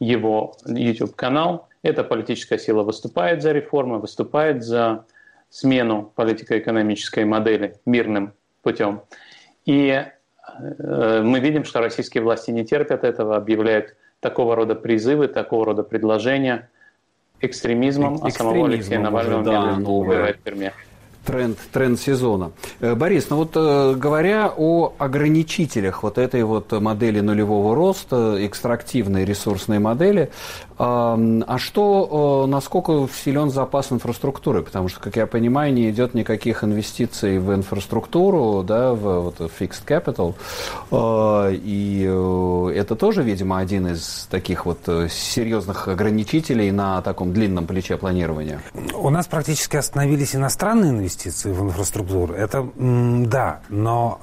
его 0.00 0.56
YouTube-канал. 0.66 1.68
Эта 1.82 2.04
политическая 2.04 2.58
сила 2.58 2.82
выступает 2.82 3.42
за 3.42 3.52
реформы, 3.52 3.98
выступает 3.98 4.64
за 4.64 5.04
смену 5.50 6.12
политико-экономической 6.14 7.24
модели 7.24 7.76
мирным 7.86 8.32
путем. 8.62 9.02
И 9.64 10.04
э, 10.58 11.22
мы 11.22 11.40
видим, 11.40 11.64
что 11.64 11.80
российские 11.80 12.22
власти 12.22 12.50
не 12.50 12.64
терпят 12.64 13.04
этого, 13.04 13.36
объявляют 13.36 13.96
такого 14.20 14.56
рода 14.56 14.74
призывы, 14.74 15.28
такого 15.28 15.66
рода 15.66 15.82
предложения 15.82 16.68
экстремизмом, 17.40 18.18
а 18.22 18.30
самого 18.30 18.66
Алексея 18.66 18.98
Навального 18.98 19.44
да, 19.44 19.76
не 19.76 19.84
в 19.84 20.38
Перми. 20.42 20.72
Тренд, 21.24 21.58
тренд 21.72 22.00
сезона. 22.00 22.52
Э, 22.80 22.94
Борис, 22.94 23.30
ну 23.30 23.36
вот 23.36 23.52
э, 23.54 23.94
говоря 23.94 24.52
о 24.56 24.94
ограничителях 24.98 26.02
вот 26.02 26.18
этой 26.18 26.42
вот 26.42 26.72
модели 26.72 27.20
нулевого 27.20 27.74
роста, 27.74 28.36
экстрактивной 28.46 29.24
ресурсной 29.24 29.78
модели, 29.78 30.30
а 30.78 31.58
что, 31.58 32.46
насколько 32.48 33.08
силен 33.12 33.50
запас 33.50 33.92
инфраструктуры? 33.92 34.62
Потому 34.62 34.88
что, 34.88 35.00
как 35.00 35.16
я 35.16 35.26
понимаю, 35.26 35.72
не 35.72 35.90
идет 35.90 36.14
никаких 36.14 36.62
инвестиций 36.64 37.38
в 37.38 37.52
инфраструктуру, 37.54 38.62
да, 38.62 38.94
в 38.94 39.20
вот, 39.20 39.40
fixed 39.40 39.84
capital. 39.86 40.34
И 41.62 42.02
это 42.78 42.96
тоже, 42.96 43.22
видимо, 43.22 43.58
один 43.58 43.88
из 43.88 44.28
таких 44.30 44.66
вот 44.66 44.78
серьезных 45.10 45.88
ограничителей 45.88 46.70
на 46.70 47.02
таком 47.02 47.32
длинном 47.32 47.66
плече 47.66 47.96
планирования. 47.96 48.60
У 48.94 49.10
нас 49.10 49.26
практически 49.26 49.76
остановились 49.76 50.36
иностранные 50.36 50.90
инвестиции 50.90 51.52
в 51.52 51.62
инфраструктуру. 51.62 52.34
Это 52.34 52.68
да, 52.76 53.60
но 53.68 54.18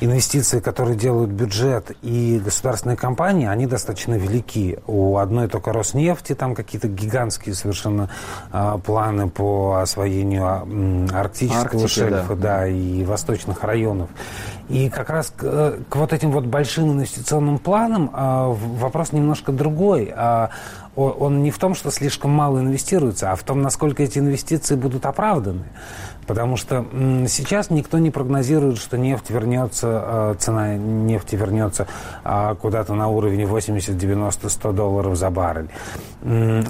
э, 0.00 0.04
инвестиции, 0.04 0.60
которые 0.60 0.96
делают 0.96 1.30
бюджет 1.30 1.92
и 2.02 2.40
государственные 2.44 2.96
компании, 2.96 3.46
они 3.46 3.66
достаточно 3.66 4.14
велики. 4.14 4.78
У 4.86 5.16
одной 5.24 5.48
только 5.48 5.72
Роснефти 5.72 6.34
там 6.34 6.54
какие-то 6.54 6.88
гигантские 6.88 7.54
совершенно 7.54 8.08
э, 8.52 8.78
планы 8.84 9.28
по 9.28 9.80
освоению 9.80 10.44
э, 10.44 11.16
арктического 11.16 11.82
Арктики, 11.82 11.86
шельфа 11.88 12.36
да. 12.36 12.58
Да, 12.58 12.68
и 12.68 13.04
восточных 13.04 13.64
районов. 13.64 14.08
И 14.68 14.88
как 14.88 15.10
раз 15.10 15.32
к, 15.36 15.42
э, 15.44 15.80
к 15.88 15.96
вот 15.96 16.12
этим 16.12 16.30
вот 16.30 16.46
большим 16.46 16.92
инвестиционным 16.92 17.58
планам 17.58 18.10
э, 18.14 18.54
вопрос 18.78 19.12
немножко 19.12 19.52
другой. 19.52 20.12
Э, 20.14 20.48
он 20.96 21.42
не 21.42 21.50
в 21.50 21.58
том, 21.58 21.74
что 21.74 21.90
слишком 21.90 22.30
мало 22.30 22.60
инвестируется, 22.60 23.32
а 23.32 23.36
в 23.36 23.42
том, 23.42 23.62
насколько 23.62 24.02
эти 24.02 24.18
инвестиции 24.18 24.76
будут 24.76 25.06
оправданы. 25.06 25.64
Потому 26.26 26.56
что 26.56 26.86
сейчас 27.28 27.68
никто 27.70 27.98
не 27.98 28.10
прогнозирует, 28.10 28.78
что 28.78 28.96
нефть 28.96 29.28
вернется, 29.30 30.34
цена 30.38 30.76
нефти 30.76 31.36
вернется 31.36 31.86
куда-то 32.60 32.94
на 32.94 33.08
уровень 33.08 33.44
80, 33.46 33.96
90, 33.96 34.48
100 34.48 34.72
долларов 34.72 35.16
за 35.16 35.30
баррель. 35.30 35.68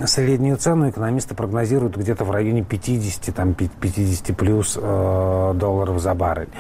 Среднюю 0.07 0.57
цену 0.57 0.91
экономисты 0.91 1.35
прогнозируют 1.35 1.97
где-то 1.97 2.25
в 2.25 2.31
районе 2.31 2.65
50, 2.65 3.35
там, 3.35 3.55
50 3.55 4.37
плюс 4.37 4.75
долларов 4.75 6.01
за 6.01 6.15
баррель. 6.15 6.51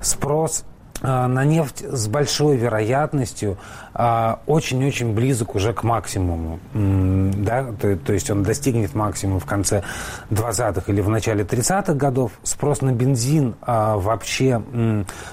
Спрос 0.00 0.64
а, 0.64 0.77
на 1.02 1.44
нефть 1.44 1.84
с 1.88 2.08
большой 2.08 2.56
вероятностью 2.56 3.56
а, 3.94 4.40
очень-очень 4.46 5.12
близок 5.12 5.54
уже 5.54 5.72
к 5.72 5.82
максимуму. 5.82 6.60
Да? 6.72 7.66
То, 7.80 7.96
то 7.96 8.12
есть 8.12 8.30
он 8.30 8.42
достигнет 8.42 8.94
максимума 8.94 9.40
в 9.40 9.44
конце 9.44 9.82
20-х 10.30 10.82
или 10.86 11.00
в 11.00 11.08
начале 11.08 11.44
30-х 11.44 11.94
годов. 11.94 12.32
Спрос 12.42 12.80
на 12.80 12.92
бензин 12.92 13.54
а, 13.62 13.96
вообще, 13.96 14.62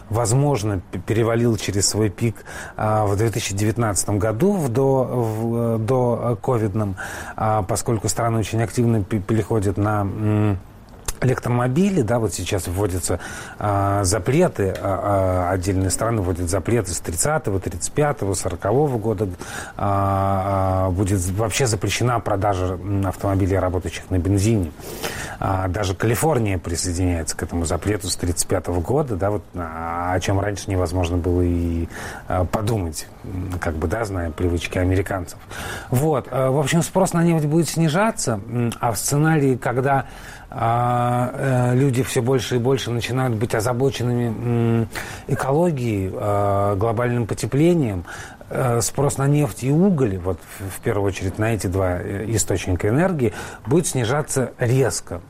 возможно, 0.10 0.82
перевалил 1.06 1.58
через 1.58 1.88
свой 1.90 2.10
пик 2.10 2.36
в 2.78 3.16
2019 3.16 4.10
году 4.10 4.54
в 4.54 4.70
до, 4.70 5.04
в, 5.04 5.78
до 5.80 6.38
ковидном, 6.42 6.96
поскольку 7.68 8.10
страны 8.10 8.40
очень 8.40 8.62
активно 8.62 9.04
переходят 9.04 9.78
на 9.78 10.58
электромобили, 11.22 12.02
да, 12.02 12.20
вот 12.20 12.34
сейчас 12.34 12.68
вводятся 12.68 13.20
а, 13.60 14.04
запреты, 14.04 14.74
а, 14.78 15.50
отдельные 15.52 15.90
страны 15.90 16.22
вводят 16.22 16.50
запреты 16.50 16.92
с 16.92 17.02
30-го, 17.02 17.58
35-го, 17.58 18.32
40-го 18.32 18.98
года. 18.98 19.28
А, 19.78 20.90
будет 20.92 21.26
вообще 21.32 21.68
запрещена 21.68 22.20
продажа 22.20 22.80
автомобилей, 23.06 23.58
работающих 23.58 24.10
на 24.10 24.18
бензине. 24.18 24.72
А, 25.40 25.68
даже 25.68 25.96
Калифорния 25.96 26.58
присоединяется 26.58 27.36
к 27.36 27.44
этому 27.44 27.66
запрету 27.66 28.10
с 28.10 28.18
35-го 28.18 28.82
года, 28.82 29.16
да, 29.16 29.32
вот, 29.32 29.44
о 29.56 30.20
чем 30.20 30.40
раньше 30.40 30.70
невозможно 30.70 31.18
было 31.18 31.42
и 31.42 31.88
подумать, 32.52 33.08
как 33.60 33.76
бы, 33.76 33.88
да, 33.88 34.06
зная 34.06 34.32
привычки 34.32 34.78
американцев. 34.78 35.38
Вот, 35.90 36.28
а, 36.32 36.52
в 36.52 36.60
общем, 36.60 36.82
спрос 36.82 37.14
на 37.14 37.24
нефть 37.24 37.46
будет 37.46 37.70
снижаться, 37.70 38.40
а 38.80 38.92
в 38.92 38.98
сценарии, 38.98 39.56
когда 39.56 40.02
э, 40.02 40.06
люди 40.52 42.04
все 42.04 42.22
больше 42.22 42.56
и 42.56 42.60
больше 42.60 42.92
начинают 42.92 43.36
быть 43.36 43.54
озабоченными 43.56 44.88
экологией, 45.28 46.12
а, 46.14 46.76
глобальным 46.76 47.28
потеплением, 47.28 48.06
э, 48.35 48.35
спрос 48.82 49.18
на 49.18 49.28
нефть 49.28 49.64
и 49.64 49.72
уголь, 49.72 50.18
вот 50.18 50.40
в 50.60 50.82
первую 50.82 51.08
очередь 51.08 51.40
на 51.40 51.54
эти 51.54 51.68
два 51.68 52.00
э, 52.00 52.26
источника 52.30 52.90
энергии, 52.90 53.34
будет 53.66 53.88
снижаться 53.88 54.52
резко. 54.60 55.22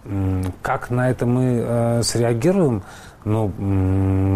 Как 0.61 0.89
на 0.89 1.09
это 1.09 1.25
мы 1.25 2.01
среагируем, 2.03 2.83
ну, 3.25 3.47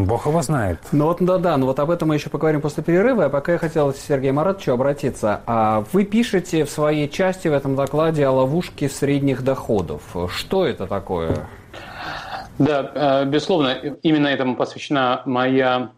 бог 0.06 0.26
его 0.26 0.42
знает. 0.42 0.80
Ну 0.92 1.06
вот, 1.06 1.18
да-да, 1.20 1.58
ну 1.58 1.68
вот 1.68 1.80
об 1.80 1.92
этом 1.92 2.08
мы 2.08 2.16
еще 2.16 2.32
поговорим 2.32 2.60
после 2.60 2.82
перерыва. 2.84 3.26
А 3.26 3.30
пока 3.30 3.52
я 3.52 3.58
хотел 3.60 3.94
к 3.94 3.98
Сергею 3.98 4.34
Маратовичу 4.34 4.74
обратиться. 4.74 5.42
А 5.46 5.84
вы 5.94 6.06
пишете 6.06 6.66
в 6.66 6.72
своей 6.72 7.08
части 7.08 7.48
в 7.48 7.54
этом 7.54 7.76
докладе 7.76 8.26
о 8.26 8.32
ловушке 8.32 8.90
средних 8.90 9.44
доходов. 9.44 10.02
Что 10.30 10.66
это 10.66 10.88
такое? 10.88 11.48
Да, 12.58 12.92
э, 12.94 13.26
безусловно, 13.26 13.74
именно 14.02 14.28
этому 14.28 14.56
посвящена 14.56 15.22
моя 15.26 15.92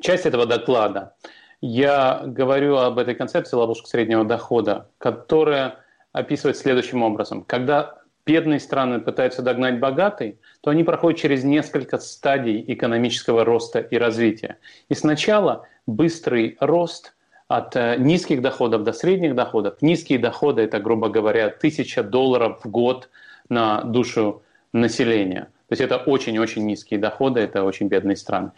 часть 0.00 0.24
этого 0.24 0.46
доклада. 0.46 1.14
Я 1.60 2.22
говорю 2.26 2.76
об 2.76 2.98
этой 2.98 3.14
концепции 3.14 3.56
ловушка 3.56 3.88
среднего 3.88 4.24
дохода, 4.24 4.90
которая 4.98 5.78
описывает 6.12 6.56
следующим 6.56 7.02
образом. 7.02 7.44
Когда 7.44 7.98
бедные 8.26 8.60
страны 8.60 9.00
пытаются 9.00 9.42
догнать 9.42 9.80
богатый, 9.80 10.38
то 10.60 10.70
они 10.70 10.84
проходят 10.84 11.18
через 11.18 11.44
несколько 11.44 11.98
стадий 11.98 12.62
экономического 12.66 13.44
роста 13.44 13.78
и 13.78 13.96
развития. 13.96 14.58
И 14.88 14.94
сначала 14.94 15.66
быстрый 15.86 16.56
рост 16.60 17.14
от 17.48 17.76
э, 17.76 17.96
низких 17.98 18.42
доходов 18.42 18.82
до 18.82 18.92
средних 18.92 19.34
доходов. 19.34 19.80
Низкие 19.80 20.18
доходы– 20.18 20.62
это, 20.62 20.80
грубо 20.80 21.08
говоря, 21.08 21.48
тысяча 21.48 22.02
долларов 22.02 22.60
в 22.64 22.68
год 22.68 23.08
на 23.48 23.82
душу 23.82 24.42
населения– 24.72 25.48
то 25.68 25.72
есть 25.72 25.82
это 25.82 25.96
очень-очень 25.96 26.64
низкие 26.64 27.00
доходы, 27.00 27.40
это 27.40 27.64
очень 27.64 27.88
бедные 27.88 28.16
страны. 28.16 28.52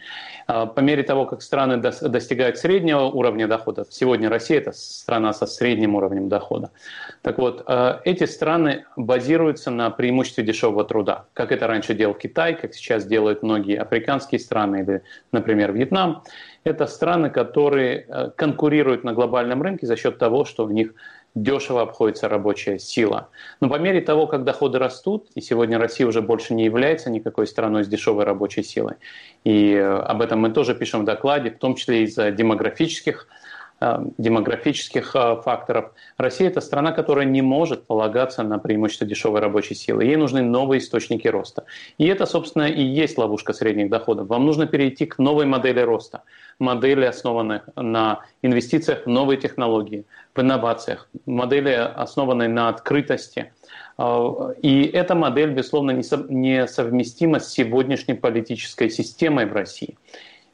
А, 0.45 0.67
по 0.67 0.79
мере 0.79 1.01
того, 1.01 1.25
как 1.25 1.41
страны 1.41 1.77
достигают 1.77 2.59
среднего 2.59 3.01
уровня 3.05 3.47
дохода, 3.47 3.85
сегодня 3.89 4.29
Россия– 4.29 4.57
это 4.59 4.73
страна 4.73 5.33
со 5.33 5.47
средним 5.47 5.95
уровнем 5.95 6.29
дохода. 6.29 6.69
Так 7.23 7.39
вот, 7.39 7.63
а, 7.65 8.01
эти 8.05 8.25
страны 8.25 8.85
базируются 8.95 9.71
на 9.71 9.89
преимуществе 9.89 10.43
дешевого 10.43 10.85
труда, 10.85 11.25
как 11.33 11.51
это 11.51 11.65
раньше 11.65 11.95
делал 11.95 12.13
Китай, 12.13 12.53
как 12.53 12.75
сейчас 12.75 13.05
делают 13.07 13.41
многие 13.41 13.79
африканские 13.79 14.37
страны 14.37 14.81
или, 14.83 15.01
например, 15.31 15.73
Вьетнам. 15.73 16.21
Это 16.63 16.85
страны, 16.85 17.31
которые 17.31 18.05
а, 18.07 18.29
конкурируют 18.29 19.03
на 19.03 19.13
глобальном 19.13 19.63
рынке 19.63 19.87
за 19.87 19.95
счет 19.95 20.19
того, 20.19 20.45
что 20.45 20.65
в 20.65 20.71
них 20.71 20.93
дешево 21.35 21.81
обходится 21.81 22.27
рабочая 22.27 22.79
сила. 22.79 23.29
Но 23.61 23.69
по 23.69 23.75
мере 23.75 24.01
того, 24.01 24.27
как 24.27 24.43
доходы 24.43 24.79
растут, 24.79 25.29
и 25.35 25.41
сегодня 25.41 25.77
Россия 25.77 26.07
уже 26.07 26.21
больше 26.21 26.53
не 26.53 26.65
является 26.65 27.09
никакой 27.09 27.47
страной 27.47 27.83
с 27.83 27.87
дешевой 27.87 28.23
рабочей 28.23 28.63
силой, 28.63 28.95
и 29.43 29.73
э, 29.73 29.99
об 29.99 30.21
этом 30.21 30.39
мы 30.39 30.51
тоже 30.51 30.75
пишем 30.75 31.01
в 31.01 31.05
докладе, 31.05 31.51
в 31.51 31.57
том 31.57 31.75
числе 31.75 32.03
из-за 32.03 32.31
демографических 32.31 33.27
демографических 34.17 35.15
э, 35.15 35.41
факторов. 35.43 35.91
Россия– 36.17 36.47
это 36.49 36.61
страна, 36.61 36.91
которая 36.91 37.25
не 37.25 37.41
может 37.41 37.85
полагаться 37.87 38.43
на 38.43 38.59
преимущество 38.59 39.07
дешевой 39.07 39.39
рабочей 39.39 39.75
силы. 39.75 40.03
Ей 40.03 40.15
нужны 40.15 40.41
новые 40.41 40.79
источники 40.79 41.27
роста. 41.27 41.65
И 41.97 42.05
это, 42.07 42.25
собственно, 42.25 42.63
и 42.63 42.83
есть 42.83 43.17
ловушка 43.17 43.53
средних 43.53 43.89
доходов. 43.89 44.27
Вам 44.27 44.45
нужно 44.45 44.67
перейти 44.67 45.05
к 45.05 45.17
новой 45.19 45.45
модели 45.45 45.79
роста– 45.79 46.23
модели, 46.59 47.05
основанных 47.05 47.63
на 47.75 48.19
инвестициях 48.41 49.05
в 49.05 49.09
новые 49.09 49.37
технологии, 49.37 50.05
в 50.35 50.41
инновациях, 50.41 51.09
модели, 51.25 51.71
основанные 51.71 52.49
на 52.49 52.69
открытости. 52.69 53.51
А, 53.97 54.51
и 54.61 54.83
эта 54.83 55.15
модель, 55.15 55.51
безусловно, 55.51 55.91
несовместима 55.91 57.39
с 57.39 57.51
сегодняшней 57.51 58.13
политической 58.13 58.89
системой 58.89 59.45
в 59.45 59.53
России. 59.53 59.97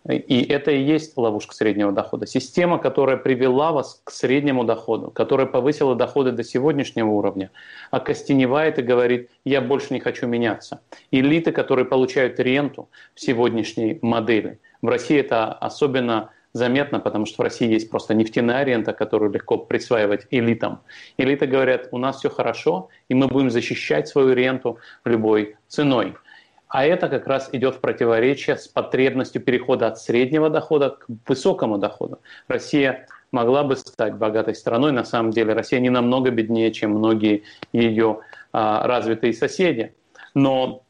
И 0.08 0.44
это 0.44 0.72
и 0.72 0.84
есть 0.84 1.18
ловушка 1.18 1.56
среднего 1.56 1.92
дохода. 1.92 2.28
Система, 2.28 2.78
которая 2.78 3.18
привела 3.18 3.72
вас 3.72 4.02
к 4.04 4.12
среднему 4.12 4.64
доходу, 4.64 5.10
которая 5.10 5.48
повысила 5.48 5.96
доходы 5.96 6.32
до 6.32 6.44
сегодняшнего 6.44 7.10
уровня, 7.10 7.50
окостеневает 7.90 8.78
и 8.78 8.84
говорит, 8.84 9.32
я 9.46 9.62
больше 9.62 9.94
не 9.94 10.00
хочу 10.00 10.28
меняться. 10.28 10.82
Элиты, 11.10 11.52
которые 11.52 11.86
получают 11.86 12.40
ренту 12.40 12.88
в 13.16 13.20
сегодняшней 13.20 13.98
модели, 14.04 14.60
в 14.84 14.90
России 14.90 15.18
это 15.18 15.52
особенно 15.52 16.30
заметно, 16.54 17.00
потому 17.00 17.26
что 17.26 17.42
в 17.42 17.44
России 17.44 17.68
есть 17.68 17.90
просто 17.90 18.14
нефтяная 18.14 18.64
рента, 18.64 18.94
которую 18.94 19.32
легко 19.32 19.58
присваивать 19.58 20.28
элитам. 20.32 20.82
Элиты 21.18 21.48
говорят, 21.48 21.90
у 21.92 21.98
нас 21.98 22.18
все 22.18 22.30
хорошо, 22.30 22.90
и 23.10 23.14
мы 23.14 23.28
будем 23.28 23.50
защищать 23.50 24.08
свою 24.08 24.34
ренту 24.34 24.78
любой 25.04 25.58
ценой. 25.68 26.16
А 26.68 26.86
это 26.86 27.10
как 27.10 27.28
раз 27.28 27.50
идет 27.52 27.76
в 27.76 27.80
противоречие 27.80 28.58
с 28.58 28.68
потребностью 28.68 29.42
перехода 29.42 29.88
от 29.88 30.00
среднего 30.00 30.50
дохода 30.50 30.92
к 30.92 31.06
высокому 31.28 31.78
доходу. 31.78 32.20
Россия 32.48 33.08
могла 33.32 33.64
бы 33.64 33.76
стать 33.76 34.16
богатой 34.16 34.56
страной. 34.56 34.92
На 34.92 35.04
самом 35.04 35.32
деле 35.32 35.54
Россия 35.54 35.80
не 35.80 35.90
намного 35.90 36.32
беднее, 36.32 36.72
чем 36.72 36.92
многие 36.92 37.44
ее 37.74 38.20
а, 38.52 38.88
развитые 38.88 39.34
соседи. 39.34 39.94
Но 40.34 40.85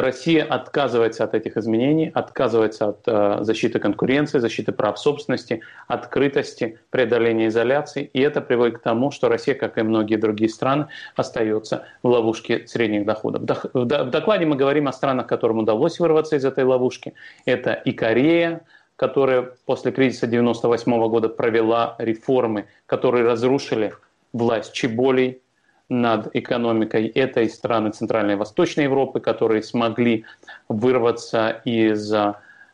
Россия 0.00 0.44
отказывается 0.44 1.24
от 1.24 1.34
этих 1.34 1.56
изменений, 1.56 2.10
отказывается 2.12 2.88
от 2.88 3.00
э, 3.06 3.38
защиты 3.40 3.78
конкуренции, 3.78 4.38
защиты 4.38 4.72
прав 4.72 4.98
собственности, 4.98 5.62
открытости, 5.88 6.78
преодоления 6.90 7.48
изоляции. 7.48 8.10
И 8.12 8.20
это 8.20 8.42
приводит 8.42 8.78
к 8.78 8.82
тому, 8.82 9.10
что 9.10 9.30
Россия, 9.30 9.54
как 9.54 9.78
и 9.78 9.82
многие 9.82 10.16
другие 10.16 10.50
страны, 10.50 10.88
остается 11.14 11.86
в 12.02 12.08
ловушке 12.08 12.66
средних 12.66 13.06
доходов. 13.06 13.42
В 13.72 13.84
докладе 13.86 14.44
мы 14.44 14.56
говорим 14.56 14.86
о 14.86 14.92
странах, 14.92 15.26
которым 15.28 15.60
удалось 15.60 15.98
вырваться 15.98 16.36
из 16.36 16.44
этой 16.44 16.64
ловушки. 16.64 17.14
Это 17.46 17.72
и 17.72 17.92
Корея, 17.92 18.66
которая 18.96 19.50
после 19.64 19.92
кризиса 19.92 20.26
1998 20.26 21.08
года 21.08 21.30
провела 21.30 21.96
реформы, 21.98 22.66
которые 22.84 23.24
разрушили 23.24 23.94
власть 24.34 24.74
Чеболей, 24.74 25.40
над 25.88 26.34
экономикой. 26.34 27.06
Это 27.06 27.42
и 27.42 27.48
страны 27.48 27.90
Центральной 27.90 28.34
и 28.34 28.36
Восточной 28.36 28.84
Европы, 28.84 29.20
которые 29.20 29.62
смогли 29.62 30.24
вырваться 30.68 31.62
из 31.64 32.12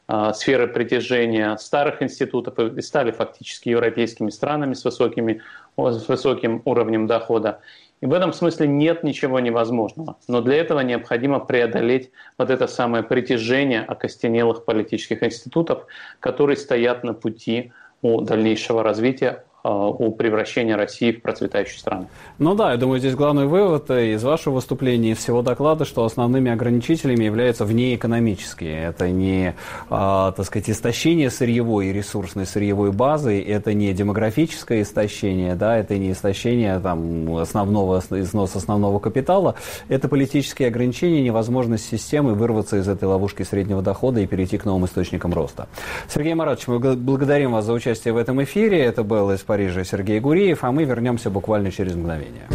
а, 0.09 0.33
сферы 0.35 0.67
притяжения 0.67 1.57
старых 1.57 2.03
институтов 2.03 2.59
и 2.59 2.83
стали 2.83 3.11
фактически 3.11 3.69
европейскими 3.69 4.31
странами 4.31 4.75
с, 4.75 4.85
высокими, 4.85 5.41
с 5.77 6.09
высоким 6.09 6.63
уровнем 6.65 7.07
дохода. 7.07 7.61
И 8.01 8.07
в 8.07 8.13
этом 8.13 8.33
смысле 8.33 8.67
нет 8.67 9.05
ничего 9.05 9.39
невозможного. 9.39 10.17
Но 10.27 10.41
для 10.41 10.57
этого 10.57 10.81
необходимо 10.81 11.39
преодолеть 11.39 12.11
вот 12.37 12.51
это 12.51 12.67
самое 12.67 13.05
притяжение 13.05 13.83
окостенелых 13.83 14.65
политических 14.65 15.23
институтов, 15.23 15.87
которые 16.19 16.57
стоят 16.57 17.05
на 17.05 17.15
пути 17.15 17.73
у 18.03 18.21
дальнейшего 18.21 18.83
развития 18.83 19.29
а, 19.29 19.52
у 19.65 20.11
превращения 20.13 20.77
России 20.77 21.13
в 21.13 21.23
процветающую 21.23 21.79
страну. 21.79 22.09
Ну 22.39 22.55
да, 22.55 22.73
я 22.73 22.77
думаю, 22.77 22.99
здесь 22.99 23.15
главный 23.15 23.47
вывод 23.47 23.91
э, 23.91 24.15
из 24.15 24.25
вашего 24.25 24.55
выступления, 24.55 25.13
из 25.13 25.19
всего 25.19 25.43
доклада, 25.43 25.85
что 25.85 26.05
основными 26.05 26.51
ограничителями 26.51 27.25
являются 27.25 27.65
внеэкономические. 27.65 28.85
Это 28.85 29.09
не, 29.11 29.55
а, 29.89 30.33
так 30.33 30.47
сказать, 30.47 30.69
истощение 30.69 31.31
сырьевой 31.31 31.89
и 31.89 31.93
ресурсной 31.93 32.47
сырьевой 32.47 32.91
базы, 32.91 33.41
это 33.41 33.73
не 33.73 33.93
демографическое 33.93 34.83
истощение, 34.83 35.55
да, 35.55 35.77
это 35.77 35.97
не 35.97 36.13
истощение 36.13 36.81
там, 36.81 37.37
основного, 37.37 38.03
износ 38.11 38.57
основного 38.57 38.99
капитала, 38.99 39.55
это 39.89 40.09
политические 40.09 40.69
ограничения, 40.69 41.23
невозможность 41.23 41.89
системы 41.89 42.35
вырваться 42.35 42.79
из 42.79 42.89
этой 42.89 43.05
ловушки 43.05 43.45
среднего 43.45 43.83
дохода 43.83 44.21
и 44.21 44.27
перейти 44.27 44.59
к 44.59 44.65
новым 44.65 44.87
источникам 44.87 45.33
роста. 45.33 45.69
Сергей 46.09 46.35
Маратович, 46.35 46.67
мы 46.67 46.79
благодарим 46.97 47.53
вас 47.53 47.65
за 47.65 47.73
участие 47.73 48.13
в 48.13 48.17
этом 48.17 48.43
эфире. 48.43 48.83
Это 48.83 49.05
был 49.05 49.31
из 49.31 49.41
Париже 49.53 49.85
Сергей 49.85 50.19
Гуриев, 50.19 50.65
а 50.65 50.73
мы 50.73 50.85
вернемся 50.85 51.29
буквально 51.29 51.71
через 51.71 51.95
мгновение. 51.95 52.49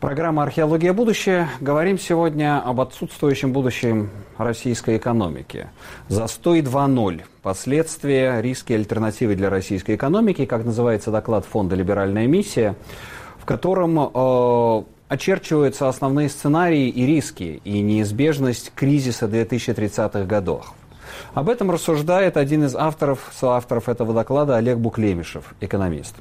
Программа 0.00 0.44
«Археология. 0.44 0.94
Будущее». 0.94 1.46
Говорим 1.60 1.98
сегодня 1.98 2.62
об 2.64 2.80
отсутствующем 2.80 3.52
будущем 3.52 4.08
российской 4.38 4.96
экономики. 4.96 5.68
Застой 6.08 6.62
2.0. 6.62 7.20
Последствия, 7.42 8.40
риски, 8.40 8.72
альтернативы 8.72 9.34
для 9.34 9.50
российской 9.50 9.96
экономики, 9.96 10.46
как 10.46 10.64
называется 10.64 11.10
доклад 11.10 11.44
фонда 11.44 11.76
«Либеральная 11.76 12.26
миссия», 12.26 12.76
в 13.36 13.44
котором 13.44 14.00
э, 14.00 14.82
очерчиваются 15.08 15.86
основные 15.86 16.30
сценарии 16.30 16.88
и 16.88 17.04
риски, 17.04 17.60
и 17.62 17.82
неизбежность 17.82 18.72
кризиса 18.74 19.26
2030-х 19.26 20.24
годов. 20.24 20.72
Об 21.34 21.48
этом 21.48 21.70
рассуждает 21.70 22.36
один 22.36 22.64
из 22.64 22.74
авторов, 22.74 23.30
соавторов 23.32 23.88
этого 23.88 24.14
доклада 24.14 24.56
Олег 24.56 24.78
Буклемишев, 24.78 25.44
экономист. 25.60 26.14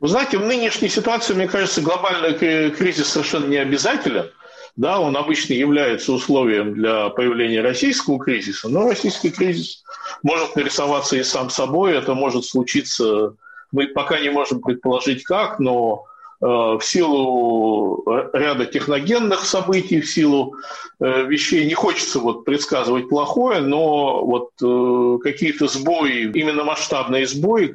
Вы 0.00 0.08
знаете, 0.08 0.36
в 0.36 0.44
нынешней 0.44 0.90
ситуации, 0.90 1.32
мне 1.32 1.48
кажется, 1.48 1.80
глобальный 1.80 2.34
кризис 2.70 3.08
совершенно 3.08 3.46
не 3.46 3.56
обязателен. 3.56 4.30
Да, 4.76 4.98
он 4.98 5.16
обычно 5.16 5.54
является 5.54 6.12
условием 6.12 6.74
для 6.74 7.08
появления 7.10 7.60
российского 7.60 8.18
кризиса, 8.18 8.68
но 8.68 8.88
российский 8.88 9.30
кризис 9.30 9.84
может 10.24 10.56
нарисоваться 10.56 11.16
и 11.16 11.22
сам 11.22 11.48
собой, 11.48 11.96
это 11.96 12.14
может 12.14 12.44
случиться, 12.44 13.34
мы 13.70 13.86
пока 13.86 14.18
не 14.18 14.30
можем 14.30 14.60
предположить 14.60 15.22
как, 15.22 15.60
но 15.60 16.06
в 16.44 16.80
силу 16.82 18.04
ряда 18.34 18.66
техногенных 18.66 19.46
событий, 19.46 20.02
в 20.02 20.10
силу 20.10 20.56
э, 21.00 21.22
вещей 21.24 21.64
не 21.64 21.72
хочется 21.72 22.18
вот 22.18 22.44
предсказывать 22.44 23.08
плохое, 23.08 23.62
но 23.62 24.22
вот 24.26 24.50
э, 24.62 25.18
какие-то 25.22 25.68
сбои, 25.68 26.30
именно 26.34 26.62
масштабные 26.64 27.26
сбои, 27.26 27.68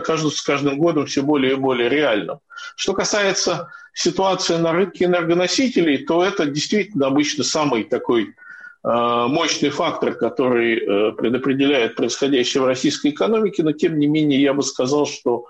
кажутся 0.00 0.38
с 0.38 0.42
каждым 0.42 0.78
годом 0.78 1.06
все 1.06 1.22
более 1.22 1.52
и 1.52 1.56
более 1.56 1.88
реальным. 1.88 2.40
Что 2.74 2.94
касается 2.94 3.68
ситуации 3.94 4.56
на 4.56 4.72
рынке 4.72 5.04
энергоносителей, 5.04 5.98
то 5.98 6.24
это 6.24 6.46
действительно 6.46 7.06
обычно 7.06 7.44
самый 7.44 7.84
такой 7.84 8.34
мощный 8.82 9.68
фактор, 9.68 10.14
который 10.14 11.12
предопределяет 11.12 11.96
происходящее 11.96 12.62
в 12.62 12.66
российской 12.66 13.10
экономике, 13.10 13.62
но 13.62 13.72
тем 13.72 13.98
не 13.98 14.06
менее 14.06 14.40
я 14.40 14.54
бы 14.54 14.62
сказал, 14.62 15.04
что 15.06 15.44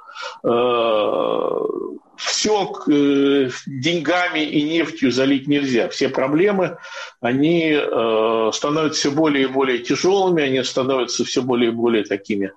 все 2.20 2.72
э, 2.88 3.50
деньгами 3.66 4.40
и 4.40 4.62
нефтью 4.62 5.10
залить 5.10 5.48
нельзя. 5.48 5.88
Все 5.88 6.08
проблемы, 6.08 6.78
они 7.20 7.72
э, 7.72 8.50
становятся 8.52 9.00
все 9.00 9.10
более 9.10 9.44
и 9.44 9.48
более 9.48 9.78
тяжелыми, 9.78 10.42
они 10.42 10.62
становятся 10.62 11.24
все 11.24 11.42
более 11.42 11.70
и 11.70 11.74
более 11.74 12.04
такими 12.04 12.52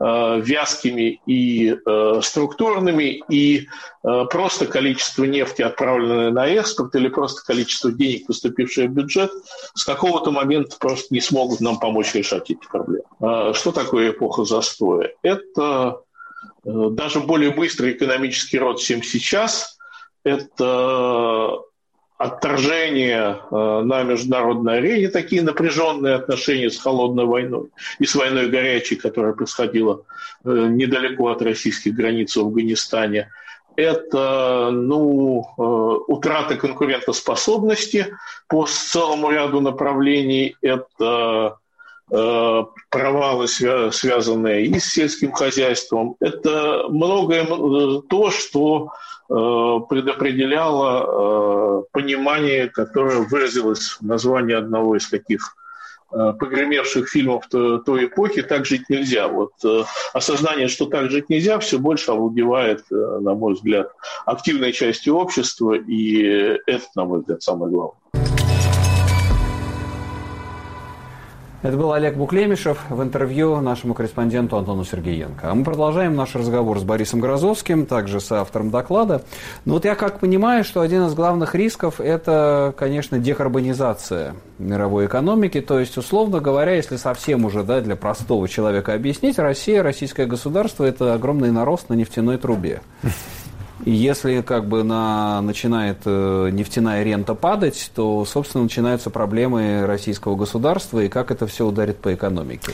э, 0.00 0.40
вязкими 0.40 1.20
и 1.26 1.76
структурными, 2.22 3.22
и 3.28 3.68
просто 4.02 4.66
количество 4.66 5.24
нефти, 5.24 5.62
отправленное 5.62 6.30
на 6.30 6.46
экспорт, 6.46 6.94
или 6.94 7.08
просто 7.08 7.44
количество 7.44 7.90
денег, 7.90 8.26
поступившее 8.26 8.88
в 8.88 8.92
бюджет, 8.92 9.30
с 9.74 9.84
какого-то 9.84 10.30
момента 10.30 10.76
просто 10.78 11.12
не 11.12 11.20
смогут 11.20 11.60
нам 11.60 11.78
помочь 11.78 12.14
решать 12.14 12.50
эти 12.50 12.66
проблемы. 12.66 13.04
Э, 13.20 13.52
что 13.54 13.72
такое 13.72 14.10
эпоха 14.10 14.44
застоя? 14.44 15.12
Это 15.22 16.00
даже 16.66 17.20
более 17.20 17.52
быстрый 17.52 17.92
экономический 17.92 18.58
рост, 18.58 18.84
чем 18.84 19.02
сейчас, 19.02 19.78
это 20.24 21.60
отторжение 22.18 23.40
э, 23.50 23.82
на 23.84 24.02
международной 24.02 24.78
арене, 24.78 25.08
такие 25.08 25.42
напряженные 25.42 26.14
отношения 26.14 26.70
с 26.70 26.78
холодной 26.78 27.26
войной 27.26 27.68
и 27.98 28.06
с 28.06 28.14
войной 28.14 28.48
горячей, 28.48 28.96
которая 28.96 29.34
происходила 29.34 30.02
э, 30.44 30.48
недалеко 30.48 31.28
от 31.28 31.42
российских 31.42 31.94
границ 31.94 32.34
в 32.34 32.40
Афганистане. 32.40 33.30
Это 33.76 34.70
ну, 34.72 35.44
утрата 36.08 36.56
конкурентоспособности 36.56 38.16
по 38.48 38.64
целому 38.66 39.30
ряду 39.30 39.60
направлений. 39.60 40.56
Это 40.62 40.86
Э, 40.98 41.50
провалы, 42.08 43.48
связанные 43.48 44.66
и 44.66 44.78
с 44.78 44.92
сельским 44.92 45.32
хозяйством. 45.32 46.14
Это 46.20 46.84
многое 46.88 47.42
э, 47.42 48.02
то, 48.08 48.30
что 48.30 48.92
э, 49.28 49.34
предопределяло 49.88 51.82
понимание, 51.90 52.68
которое 52.68 53.22
выразилось 53.22 53.98
в 54.00 54.02
названии 54.02 54.54
одного 54.54 54.96
из 54.96 55.08
таких 55.08 55.56
погремевших 56.08 57.08
фильмов 57.08 57.48
той 57.48 58.06
эпохи 58.06 58.42
«Так 58.42 58.64
жить 58.64 58.88
нельзя». 58.88 59.26
Вот 59.26 59.52
осознание, 60.14 60.68
что 60.68 60.86
так 60.86 61.10
жить 61.10 61.28
нельзя, 61.28 61.58
все 61.58 61.80
больше 61.80 62.12
овладевает, 62.12 62.84
на 62.90 63.34
мой 63.34 63.54
взгляд, 63.54 63.90
активной 64.24 64.72
частью 64.72 65.16
общества, 65.16 65.74
и 65.74 66.22
это, 66.66 66.84
на 66.94 67.04
мой 67.06 67.18
взгляд, 67.20 67.42
самое 67.42 67.72
главное. 67.72 67.98
Это 71.62 71.76
был 71.76 71.92
Олег 71.92 72.16
Буклемишев 72.16 72.78
в 72.90 73.02
интервью 73.02 73.60
нашему 73.60 73.94
корреспонденту 73.94 74.58
Антону 74.58 74.84
Сергеенко. 74.84 75.50
А 75.50 75.54
мы 75.54 75.64
продолжаем 75.64 76.14
наш 76.14 76.34
разговор 76.34 76.78
с 76.78 76.84
Борисом 76.84 77.20
Грозовским, 77.20 77.86
также 77.86 78.20
с 78.20 78.30
автором 78.30 78.70
доклада. 78.70 79.22
Но 79.64 79.74
вот 79.74 79.86
я 79.86 79.94
как 79.94 80.20
понимаю, 80.20 80.64
что 80.64 80.82
один 80.82 81.06
из 81.06 81.14
главных 81.14 81.54
рисков– 81.54 81.94
это, 82.00 82.74
конечно, 82.76 83.18
декарбонизация 83.18 84.34
мировой 84.58 85.06
экономики. 85.06 85.60
То 85.62 85.80
есть, 85.80 85.96
условно 85.96 86.40
говоря, 86.40 86.74
если 86.74 86.96
совсем 86.96 87.46
уже 87.46 87.62
да, 87.62 87.80
для 87.80 87.96
простого 87.96 88.48
человека 88.48 88.92
объяснить, 88.92 89.38
Россия, 89.38 89.82
российское 89.82 90.26
государство– 90.26 90.84
это 90.86 91.14
огромный 91.14 91.50
нарост 91.50 91.88
на 91.88 91.94
нефтяной 91.94 92.36
трубе. 92.36 92.82
И 93.84 93.90
если 93.90 94.40
как 94.40 94.66
бы 94.66 94.82
на, 94.82 95.40
начинает 95.42 95.98
э, 96.04 96.48
нефтяная 96.50 97.02
рента 97.02 97.34
падать, 97.34 97.90
то, 97.94 98.24
собственно, 98.24 98.64
начинаются 98.64 99.10
проблемы 99.10 99.86
российского 99.86 100.34
государства 100.34 101.00
и 101.00 101.08
как 101.08 101.30
это 101.30 101.46
все 101.46 101.66
ударит 101.66 101.98
по 101.98 102.14
экономике. 102.14 102.72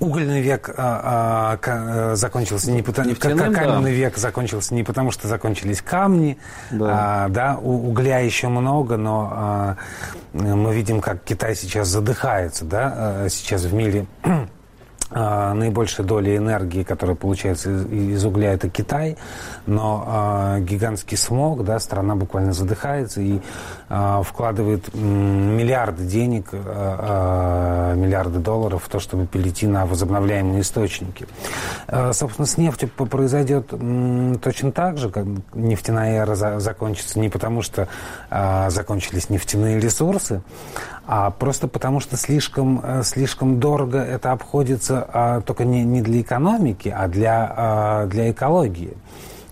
Угольный 0.00 0.42
век 0.42 0.70
а, 0.76 1.58
а, 1.64 2.12
э, 2.12 2.16
закончился 2.16 2.70
не 2.70 2.82
потому, 2.82 3.10
Нефтяным, 3.10 3.38
как 3.38 3.54
каменный 3.54 3.92
да. 3.92 3.96
век 3.96 4.16
закончился 4.16 4.74
не 4.74 4.82
потому, 4.82 5.10
что 5.12 5.28
закончились 5.28 5.80
камни, 5.82 6.36
да, 6.70 7.24
а, 7.24 7.28
да 7.28 7.58
у, 7.60 7.90
угля 7.90 8.18
еще 8.18 8.48
много, 8.48 8.96
но 8.96 9.30
а, 9.32 9.76
мы 10.32 10.74
видим, 10.74 11.00
как 11.00 11.22
Китай 11.24 11.54
сейчас 11.54 11.88
задыхается, 11.88 12.64
да, 12.64 13.24
э, 13.24 13.28
сейчас 13.30 13.62
в 13.62 13.72
мире 13.72 14.06
а, 15.16 15.54
наибольшая 15.54 16.04
доля 16.04 16.36
энергии, 16.36 16.82
которая 16.82 17.14
получается 17.14 17.70
из, 17.70 17.86
из 17.86 18.24
угля, 18.24 18.52
это 18.52 18.68
Китай, 18.68 19.16
но 19.64 20.56
э, 20.56 20.60
гигантский 20.62 21.16
смог, 21.16 21.62
да, 21.62 21.78
страна 21.78 22.16
буквально 22.16 22.52
задыхается 22.52 23.20
и 23.20 23.38
э, 23.88 24.22
вкладывает 24.24 24.92
миллиарды 24.92 26.02
денег, 26.02 26.48
э, 26.50 27.94
миллиарды 27.96 28.40
долларов 28.40 28.82
в 28.84 28.88
то, 28.88 28.98
чтобы 28.98 29.26
перейти 29.26 29.68
на 29.68 29.86
возобновляемые 29.86 30.62
источники. 30.62 31.26
Собственно, 32.12 32.46
с 32.46 32.58
нефтью 32.58 32.88
произойдет 32.88 33.68
точно 34.42 34.72
так 34.72 34.98
же, 34.98 35.10
как 35.10 35.26
нефтяная 35.54 36.22
эра 36.22 36.34
за, 36.34 36.58
закончится 36.58 37.20
не 37.20 37.28
потому, 37.28 37.62
что 37.62 37.88
закончились 38.68 39.30
нефтяные 39.30 39.78
ресурсы, 39.78 40.42
а 41.06 41.30
просто 41.30 41.68
потому, 41.68 42.00
что 42.00 42.16
слишком, 42.16 42.80
э, 42.82 43.02
слишком 43.02 43.60
дорого 43.60 43.98
это 43.98 44.32
обходится 44.32 45.06
а, 45.12 45.40
только 45.42 45.64
не, 45.64 45.84
не 45.84 46.00
для 46.00 46.22
экономики, 46.22 46.94
а 46.94 47.08
для, 47.08 47.52
а, 47.56 48.06
для 48.06 48.30
экологии. 48.30 48.96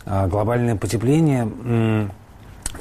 А, 0.07 0.27
глобальное 0.27 0.77
потепление 0.77 1.43
м, 1.43 2.11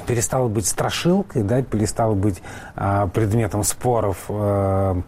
перестало 0.06 0.48
быть 0.48 0.66
страшилкой, 0.66 1.42
да, 1.42 1.62
перестало 1.62 2.14
быть 2.14 2.42
а, 2.74 3.08
предметом 3.08 3.62
споров, 3.62 4.24
а, 4.28 5.00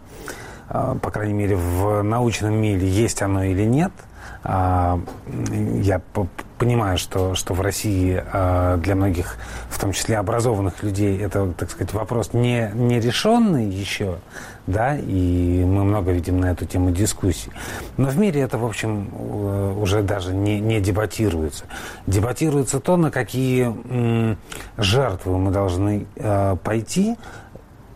а, 0.69 0.95
по 0.95 1.09
крайней 1.09 1.33
мере, 1.33 1.55
в 1.55 2.03
научном 2.03 2.53
мире, 2.53 2.87
есть 2.87 3.21
оно 3.21 3.43
или 3.43 3.63
нет– 3.63 3.91
я 4.47 6.01
понимаю, 6.57 6.97
что, 6.97 7.35
что 7.35 7.53
в 7.53 7.61
России 7.61 8.23
а, 8.31 8.77
для 8.77 8.95
многих, 8.95 9.37
в 9.69 9.79
том 9.79 9.91
числе 9.91 10.17
образованных 10.17 10.83
людей, 10.83 11.19
это, 11.19 11.51
так 11.53 11.71
сказать, 11.71 11.93
вопрос 11.93 12.33
не, 12.33 12.71
не 12.73 12.99
решенный 12.99 13.65
еще, 13.65 14.19
да, 14.67 14.95
и 14.97 15.63
мы 15.65 15.83
много 15.83 16.11
видим 16.11 16.39
на 16.39 16.51
эту 16.51 16.65
тему 16.65 16.91
дискуссий. 16.91 17.51
Но 17.97 18.07
в 18.07 18.17
мире 18.17 18.41
это, 18.41 18.57
в 18.57 18.65
общем, 18.65 19.09
э, 19.11 19.73
уже 19.79 20.01
даже 20.01 20.33
не, 20.33 20.59
не 20.59 20.79
дебатируется. 20.79 21.65
Дебатируется 22.07 22.79
то, 22.79 22.97
на 22.97 23.11
какие 23.11 24.37
жертвы 24.77 25.37
мы 25.37 25.51
должны 25.51 26.05
э, 26.15 26.55
пойти 26.63 27.15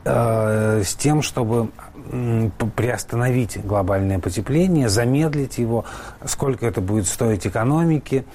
э, 0.03 0.81
с 0.83 0.95
тем, 0.95 1.21
чтобы 1.21 1.69
приостановить 2.75 3.63
глобальное 3.63 4.19
потепление, 4.19 4.89
замедлить 4.89 5.57
его, 5.57 5.85
сколько 6.25 6.65
это 6.65 6.81
будет 6.81 7.07
стоить 7.07 7.45
экономике, 7.45 8.25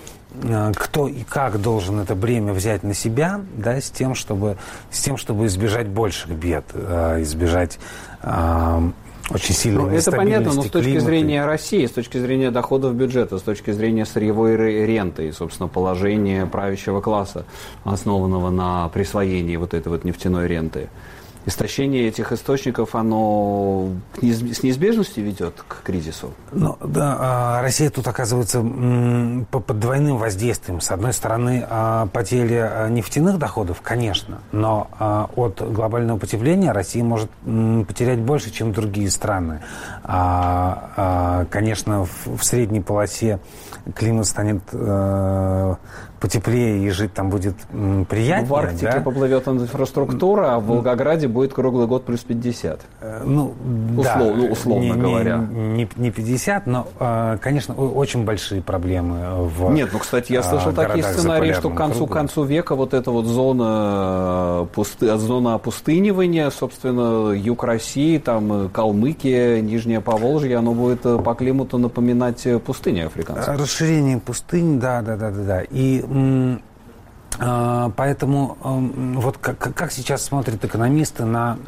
э, 0.43 0.73
кто 0.77 1.09
и 1.09 1.25
как 1.25 1.61
должен 1.61 1.99
это 1.99 2.15
бремя 2.15 2.53
взять 2.53 2.83
на 2.83 2.95
себя, 2.95 3.41
да, 3.57 3.81
с 3.81 3.91
тем, 3.91 4.15
чтобы, 4.15 4.57
с 4.91 5.01
тем, 5.01 5.17
чтобы 5.17 5.47
избежать 5.47 5.89
больших 5.89 6.31
бед, 6.31 6.65
э, 6.73 7.23
избежать 7.23 7.79
э, 8.23 8.91
очень 9.31 9.55
сильной 9.55 9.83
ну, 9.83 9.91
Это 9.91 10.13
понятно, 10.13 10.53
но 10.53 10.63
с 10.63 10.71
точки 10.71 10.91
климата. 10.91 11.07
зрения 11.07 11.47
России, 11.47 11.87
с 11.87 11.91
точки 11.91 12.19
зрения 12.19 12.51
доходов 12.51 12.95
бюджета, 12.95 13.39
с 13.39 13.43
точки 13.43 13.71
зрения 13.71 14.05
сырьевой 14.05 14.57
ренты 14.87 15.29
и, 15.29 15.33
собственно, 15.33 15.69
положения 15.69 16.47
правящего 16.47 17.01
класса, 17.01 17.47
основанного 17.85 18.51
на 18.51 18.89
присвоении 18.91 19.57
вот 19.57 19.73
этой 19.73 19.89
вот 19.89 20.05
нефтяной 20.05 20.47
ренты, 20.47 20.91
истощение 21.47 22.09
этих 22.09 22.33
источников, 22.33 22.95
оно 22.95 23.89
с 24.21 24.63
неизбежностью 24.63 25.25
ведет 25.25 25.63
к 25.67 25.83
кризису? 25.83 26.33
Ну, 26.53 26.77
да, 26.81 27.17
а, 27.19 27.63
Россия 27.63 27.91
тут 27.91 28.07
оказывается 28.09 28.65
под 29.51 29.79
двойным 29.79 30.17
воздействием. 30.17 30.81
С 30.81 30.91
одной 30.91 31.13
стороны, 31.13 31.65
а, 31.69 32.07
потеря 32.07 32.87
нефтяных 32.91 33.39
доходов, 33.39 33.81
конечно, 33.83 34.39
но 34.53 34.89
а, 34.99 35.29
от 35.37 35.61
глобального 35.61 36.19
потепления 36.19 36.73
Россия 36.73 37.05
может 37.05 37.31
потерять 37.87 38.21
больше, 38.21 38.51
чем 38.51 38.73
другие 38.73 39.11
страны. 39.11 39.61
Конечно, 41.51 42.07
в 42.25 42.43
средней 42.43 42.81
полосе 42.81 43.41
климат 43.95 44.27
станет 44.27 44.63
э, 44.73 45.75
потеплее 46.21 46.87
и 46.87 46.91
жить 46.91 47.13
там 47.13 47.29
будет 47.29 47.55
приятнее. 48.09 48.49
В 48.49 48.55
Арктике 48.55 48.93
да? 48.93 49.01
поплывет 49.01 49.47
инфраструктура, 49.47 50.55
а 50.55 50.59
в 50.61 50.67
Волгограде 50.67 51.29
будет 51.35 51.53
круглый 51.53 51.87
год 51.87 52.07
плюс 52.07 52.21
50. 52.21 52.81
Э, 53.01 53.23
ну, 53.27 53.55
Услов, 53.99 54.05
да, 54.05 54.33
ну, 54.35 54.47
условно 54.47 54.93
не, 54.93 54.93
говоря. 54.93 55.37
Не, 55.37 55.89
не 55.97 56.11
50, 56.11 56.67
но, 56.67 56.89
э, 56.99 57.37
конечно, 57.43 57.75
очень 57.75 58.25
большие 58.25 58.63
проблемы 58.63 59.47
в 59.49 59.71
Нет, 59.73 59.91
ну, 59.93 59.99
кстати, 59.99 60.33
я 60.33 60.43
слышал 60.43 60.73
такие 60.73 61.05
сценарии, 61.05 61.53
что 61.53 61.69
к 61.69 61.77
концу, 61.77 62.07
концу 62.07 62.45
века 62.45 62.75
вот 62.75 62.95
эта 62.95 63.11
вот 63.11 63.27
зона, 63.27 64.67
пусты, 64.73 65.15
зона 65.19 65.55
опустынивания, 65.57 66.49
собственно, 66.51 67.33
юг 67.33 67.65
России, 67.65 68.17
там 68.19 68.71
Калмыкия, 68.71 69.61
Нижнее 69.61 70.01
Поволжье, 70.01 70.57
оно 70.57 70.73
будет 70.73 71.03
по 71.03 71.35
климату 71.35 71.77
напоминать 71.77 72.47
пустыню 72.65 73.09
африканскую. 73.09 73.59
Расширение 73.59 74.19
пустынь, 74.19 74.81
да, 74.81 75.03
да, 75.03 75.17
да, 75.17 75.31
да, 75.31 75.43
да. 75.43 75.63
И 75.69 76.05
Поэтому 77.39 78.57
вот 78.61 79.39
как, 79.39 79.59
как 79.59 79.93
сейчас 79.93 80.23
смотрят 80.23 80.65
экономисты 80.65 81.25
на 81.25 81.59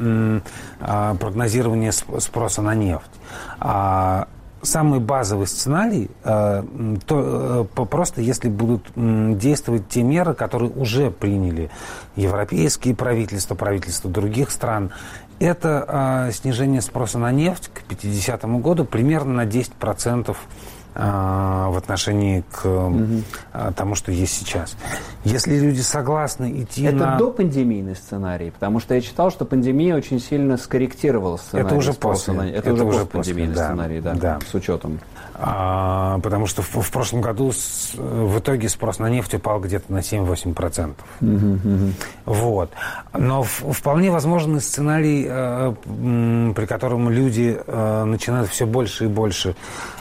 а, 0.79 1.15
прогнозирование 1.15 1.91
спроса 1.91 2.61
на 2.61 2.73
нефть? 2.73 3.11
А, 3.59 4.27
самый 4.61 4.99
базовый 4.99 5.47
сценарий, 5.47 6.09
то 6.23 7.67
просто 7.89 8.21
если 8.21 8.49
будут 8.49 8.91
действовать 8.95 9.87
те 9.87 10.03
меры, 10.03 10.33
которые 10.33 10.71
уже 10.71 11.11
приняли 11.11 11.69
европейские 12.15 12.95
правительства, 12.95 13.55
правительства 13.55 14.09
других 14.09 14.51
стран, 14.51 14.91
это 15.39 16.31
снижение 16.33 16.81
спроса 16.81 17.19
на 17.19 17.31
нефть 17.31 17.69
к 17.73 17.83
50 17.83 18.45
году 18.59 18.83
примерно 18.83 19.45
на 19.45 19.45
10% 19.45 19.71
процентов 19.79 20.37
а, 20.37 20.76
в 20.93 21.77
отношении 21.77 22.43
к 22.51 22.65
угу. 22.65 23.23
тому, 23.75 23.95
что 23.95 24.11
есть 24.11 24.33
сейчас. 24.33 24.75
Если 25.23 25.59
люди 25.59 25.81
согласны 25.81 26.63
идти 26.63 26.83
Это 26.83 26.97
на... 26.97 27.17
до 27.17 27.29
пандемийный 27.29 27.95
сценарий, 27.95 28.49
потому 28.51 28.79
что 28.79 28.95
я 28.95 29.01
читал, 29.01 29.29
что 29.29 29.45
пандемия 29.45 29.95
очень 29.95 30.19
сильно 30.19 30.57
скорректировала 30.57 31.37
сценарий. 31.37 31.67
Это 31.67 31.75
уже 31.75 31.93
после. 31.93 32.33
На... 32.33 32.49
Это, 32.49 32.57
это 32.57 32.73
уже, 32.73 32.83
уже 32.85 33.05
после, 33.05 33.53
сценарий, 33.53 34.01
да, 34.01 34.13
да, 34.13 34.39
с 34.49 34.53
учетом. 34.55 34.99
А, 35.39 36.19
потому 36.19 36.47
что 36.47 36.63
в, 36.63 36.81
в 36.81 36.91
прошлом 36.91 37.21
году 37.21 37.51
с, 37.51 37.93
в 37.93 38.39
итоге 38.39 38.69
спрос 38.69 38.97
на 38.97 39.07
нефть 39.07 39.35
упал 39.35 39.59
где-то 39.59 39.93
на 39.93 39.99
7-8%. 39.99 40.95
Угу, 41.21 41.29
угу. 41.29 41.93
Вот. 42.25 42.71
Но 43.13 43.43
в, 43.43 43.71
вполне 43.71 44.09
возможный 44.09 44.61
сценарий, 44.61 45.27
э, 45.29 45.73
при 46.55 46.65
котором 46.65 47.09
люди 47.11 47.55
э, 47.65 48.03
начинают 48.05 48.49
все 48.49 48.65
больше 48.65 49.05
и 49.05 49.07
больше 49.07 49.55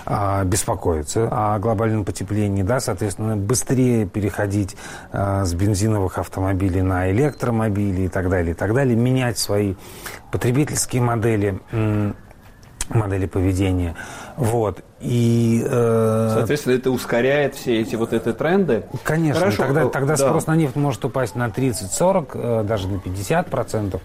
э, 0.07 0.45
беспокоиться 0.45 1.29
о 1.31 1.59
глобальном 1.59 2.07
потеплении, 2.07 2.63
да, 2.63 2.81
соответственно, 2.81 3.37
быстрее 3.37 4.07
переходить 4.07 4.75
э, 5.13 5.45
с 5.45 5.53
бензиновых 5.53 6.17
автомобилей 6.17 6.81
на 6.81 7.11
электромобили 7.11 8.03
и 8.03 8.09
так 8.09 8.31
далее, 8.31 8.53
и 8.53 8.55
так 8.55 8.73
далее, 8.73 8.97
менять 8.97 9.37
свои 9.37 9.75
потребительские 10.33 11.03
модели, 11.03 11.61
э, 11.73 12.13
модели 12.89 13.27
поведения. 13.27 13.97
Вот. 14.37 14.83
И, 15.01 15.63
э... 15.69 16.31
Соответственно, 16.35 16.75
это 16.75 16.91
ускоряет 16.91 17.55
все 17.55 17.81
эти 17.81 17.97
вот 17.97 18.13
эти 18.13 18.33
тренды. 18.33 18.85
Конечно. 19.05 19.41
Хорошо. 19.41 19.65
Тогда, 19.65 19.89
тогда 19.89 20.17
да. 20.17 20.27
спрос 20.27 20.47
на 20.47 20.57
нефть 20.57 20.77
может 20.77 21.05
упасть 21.05 21.35
на 21.35 21.49
30-40, 21.49 22.29
э, 22.35 22.65
даже 22.65 22.89
на 22.89 22.99
50 22.99 23.51
процентов. 23.51 24.01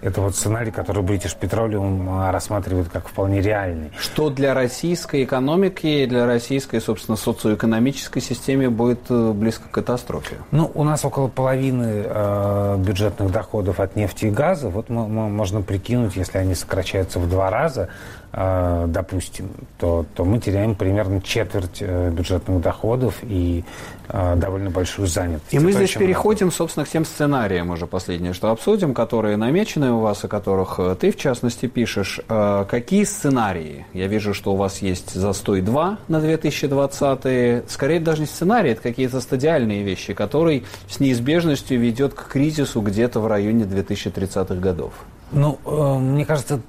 Это 0.00 0.20
вот 0.20 0.34
сценарий, 0.34 0.72
который 0.72 1.04
British 1.04 1.38
Petroleum 1.40 2.28
э, 2.28 2.32
рассматривает 2.32 2.88
как 2.88 3.06
вполне 3.06 3.40
реальный. 3.40 3.92
Что 4.00 4.30
для 4.30 4.52
российской 4.52 5.22
экономики 5.22 5.86
и 5.86 6.06
для 6.06 6.26
российской, 6.26 6.80
собственно, 6.80 7.16
социоэкономической 7.16 8.20
системы 8.20 8.68
будет 8.68 9.02
э, 9.10 9.32
близко 9.32 9.68
к 9.68 9.70
катастрофе? 9.70 10.38
Ну, 10.50 10.72
у 10.74 10.82
нас 10.82 11.04
около 11.04 11.28
половины 11.28 12.02
э, 12.04 12.76
бюджетных 12.78 13.30
доходов 13.30 13.78
от 13.78 13.94
нефти 13.94 14.26
и 14.26 14.30
газа. 14.30 14.70
Вот 14.70 14.88
мы, 14.88 15.06
мы, 15.06 15.28
можно 15.28 15.62
прикинуть, 15.62 16.16
если 16.16 16.38
они 16.38 16.56
сокращаются 16.56 17.20
в 17.20 17.30
два 17.30 17.48
раза, 17.50 17.82
э, 17.82 18.21
допустим, 18.32 19.50
то, 19.78 20.06
то 20.14 20.24
мы 20.24 20.38
теряем 20.38 20.74
примерно 20.74 21.20
четверть 21.20 21.78
э, 21.80 22.10
бюджетных 22.10 22.62
доходов 22.62 23.18
и 23.22 23.62
э, 24.08 24.36
довольно 24.36 24.70
большую 24.70 25.06
занятость. 25.06 25.52
И 25.52 25.58
мы 25.58 25.72
здесь 25.72 25.92
переходим, 25.92 26.46
надо. 26.46 26.56
собственно, 26.56 26.86
к 26.86 26.88
тем 26.88 27.04
сценариям 27.04 27.70
уже 27.70 27.86
последнее, 27.86 28.32
что 28.32 28.50
обсудим, 28.50 28.94
которые 28.94 29.36
намечены 29.36 29.92
у 29.92 30.00
вас, 30.00 30.24
о 30.24 30.28
которых 30.28 30.76
э, 30.78 30.96
ты, 30.98 31.12
в 31.12 31.18
частности, 31.18 31.66
пишешь. 31.66 32.20
Какие 32.26 33.04
сценарии? 33.04 33.84
Я 33.92 34.06
вижу, 34.06 34.32
что 34.32 34.54
у 34.54 34.56
вас 34.56 34.80
есть 34.80 35.12
застой 35.12 35.60
2 35.60 35.98
на 36.08 36.20
2020. 36.20 37.70
Скорее 37.70 38.00
даже 38.00 38.22
не 38.22 38.26
сценарии, 38.26 38.70
это 38.70 38.80
какие-то 38.80 39.20
стадиальные 39.20 39.82
вещи, 39.82 40.14
которые 40.14 40.62
с 40.88 41.00
неизбежностью 41.00 41.78
ведет 41.78 42.14
к 42.14 42.28
кризису 42.28 42.80
где-то 42.80 43.20
в 43.20 43.26
районе 43.26 43.64
2030-х 43.64 44.54
годов. 44.54 44.94
Ну, 45.32 45.58
э, 45.64 45.98
мне 45.98 46.24
кажется, 46.24 46.60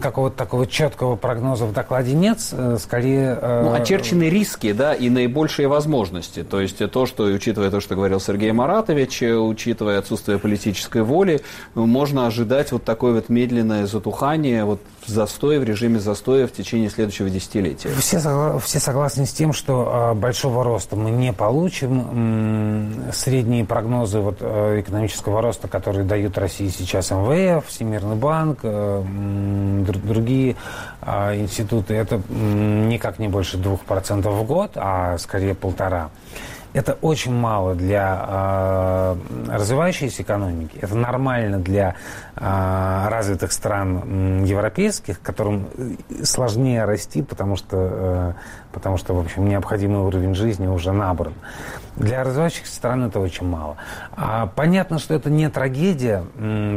какого-то 0.00 0.36
такого 0.36 0.66
четкого 0.66 1.16
прогноза 1.16 1.66
в 1.66 1.72
докладе 1.72 2.14
нет. 2.14 2.38
Э, 2.52 2.76
скорее... 2.80 3.38
Э... 3.40 3.62
Ну, 3.64 3.74
очерчены 3.74 4.30
риски, 4.30 4.72
да, 4.72 4.94
и 4.94 5.10
наибольшие 5.10 5.68
возможности. 5.68 6.42
То 6.42 6.60
есть 6.60 6.78
то, 6.90 7.06
что, 7.06 7.24
учитывая 7.24 7.70
то, 7.70 7.80
что 7.80 7.94
говорил 7.94 8.20
Сергей 8.20 8.52
Маратович, 8.52 9.22
учитывая 9.22 9.98
отсутствие 9.98 10.38
политической 10.38 11.02
воли, 11.02 11.42
можно 11.74 12.26
ожидать 12.26 12.72
вот 12.72 12.84
такое 12.84 13.12
вот 13.12 13.28
медленное 13.28 13.86
затухание 13.86 14.64
вот 14.64 14.80
в 15.08 15.12
застое, 15.12 15.58
в 15.58 15.64
режиме 15.64 15.98
застоя 15.98 16.46
в 16.46 16.52
течение 16.52 16.90
следующего 16.90 17.30
десятилетия. 17.30 17.90
Все, 17.98 18.58
все 18.58 18.78
согласны 18.78 19.26
с 19.26 19.32
тем, 19.32 19.52
что 19.52 20.12
большого 20.14 20.64
роста 20.64 20.96
мы 20.96 21.10
не 21.10 21.32
получим. 21.32 23.10
Средние 23.12 23.64
прогнозы 23.64 24.20
вот, 24.20 24.42
экономического 24.42 25.42
роста, 25.42 25.68
которые 25.68 26.04
дают 26.04 26.36
России 26.38 26.68
сейчас 26.68 27.10
МВФ, 27.10 27.66
Всемирный 27.66 28.16
банк, 28.16 28.60
другие 28.62 30.56
институты, 31.02 31.94
это 31.94 32.20
никак 32.28 33.18
не 33.18 33.28
больше 33.28 33.56
2% 33.56 34.28
в 34.28 34.46
год, 34.46 34.72
а 34.74 35.16
скорее 35.18 35.54
полтора. 35.54 36.10
Это 36.74 36.98
очень 37.00 37.32
мало 37.32 37.74
для 37.74 38.24
э, 38.28 39.16
развивающейся 39.48 40.22
экономики. 40.22 40.78
Это 40.80 40.94
нормально 40.96 41.58
для 41.58 41.94
развитых 42.40 43.52
стран 43.52 44.44
европейских, 44.44 45.20
которым 45.20 45.68
сложнее 46.22 46.84
расти, 46.84 47.22
потому 47.22 47.56
что, 47.56 47.76
э, 47.76 48.32
потому 48.72 48.96
что, 48.96 49.14
в 49.14 49.18
общем, 49.18 49.48
необходимый 49.48 50.00
уровень 50.00 50.34
жизни 50.34 50.66
уже 50.66 50.92
набран. 50.92 51.34
Для 51.96 52.22
развивающихся 52.22 52.72
стран 52.72 53.04
это 53.04 53.18
очень 53.18 53.46
мало. 53.46 53.76
А 54.12 54.46
понятно, 54.46 55.00
что 55.00 55.14
это 55.14 55.30
не 55.30 55.50
трагедия. 55.50 56.24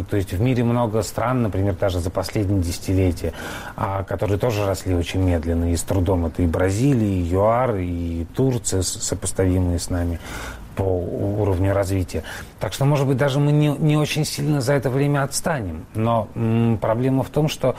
То 0.10 0.18
есть 0.18 0.34
в 0.34 0.42
мире 0.42 0.64
много 0.64 1.04
стран, 1.04 1.44
например, 1.44 1.76
даже 1.76 2.00
за 2.00 2.10
последние 2.10 2.62
десятилетия, 2.62 3.34
а, 3.76 4.04
которые 4.04 4.40
тоже 4.40 4.66
росли 4.66 4.96
очень 4.96 5.22
медленно 5.22 5.72
и 5.72 5.76
с 5.76 5.84
трудом. 5.84 6.26
Это 6.26 6.42
и 6.42 6.48
Бразилия, 6.48 7.22
и 7.22 7.22
ЮАР, 7.22 7.76
и 7.76 8.26
Турция, 8.36 8.82
сопоставимые 8.82 9.78
с 9.78 9.92
нами 9.92 10.20
по 10.76 10.84
уровню 10.84 11.74
развития. 11.74 12.24
Так 12.60 12.74
что, 12.74 12.86
может 12.86 13.08
быть, 13.08 13.18
даже 13.18 13.40
мы 13.40 13.52
не, 13.52 13.70
не 13.70 13.98
очень 13.98 14.26
сильно 14.26 14.62
за 14.62 14.74
это 14.74 14.90
время 14.90 15.24
отстанем. 15.24 15.86
Но 15.96 16.28
м, 16.36 16.78
проблема 16.80 17.24
в 17.24 17.30
том, 17.30 17.50
что 17.50 17.76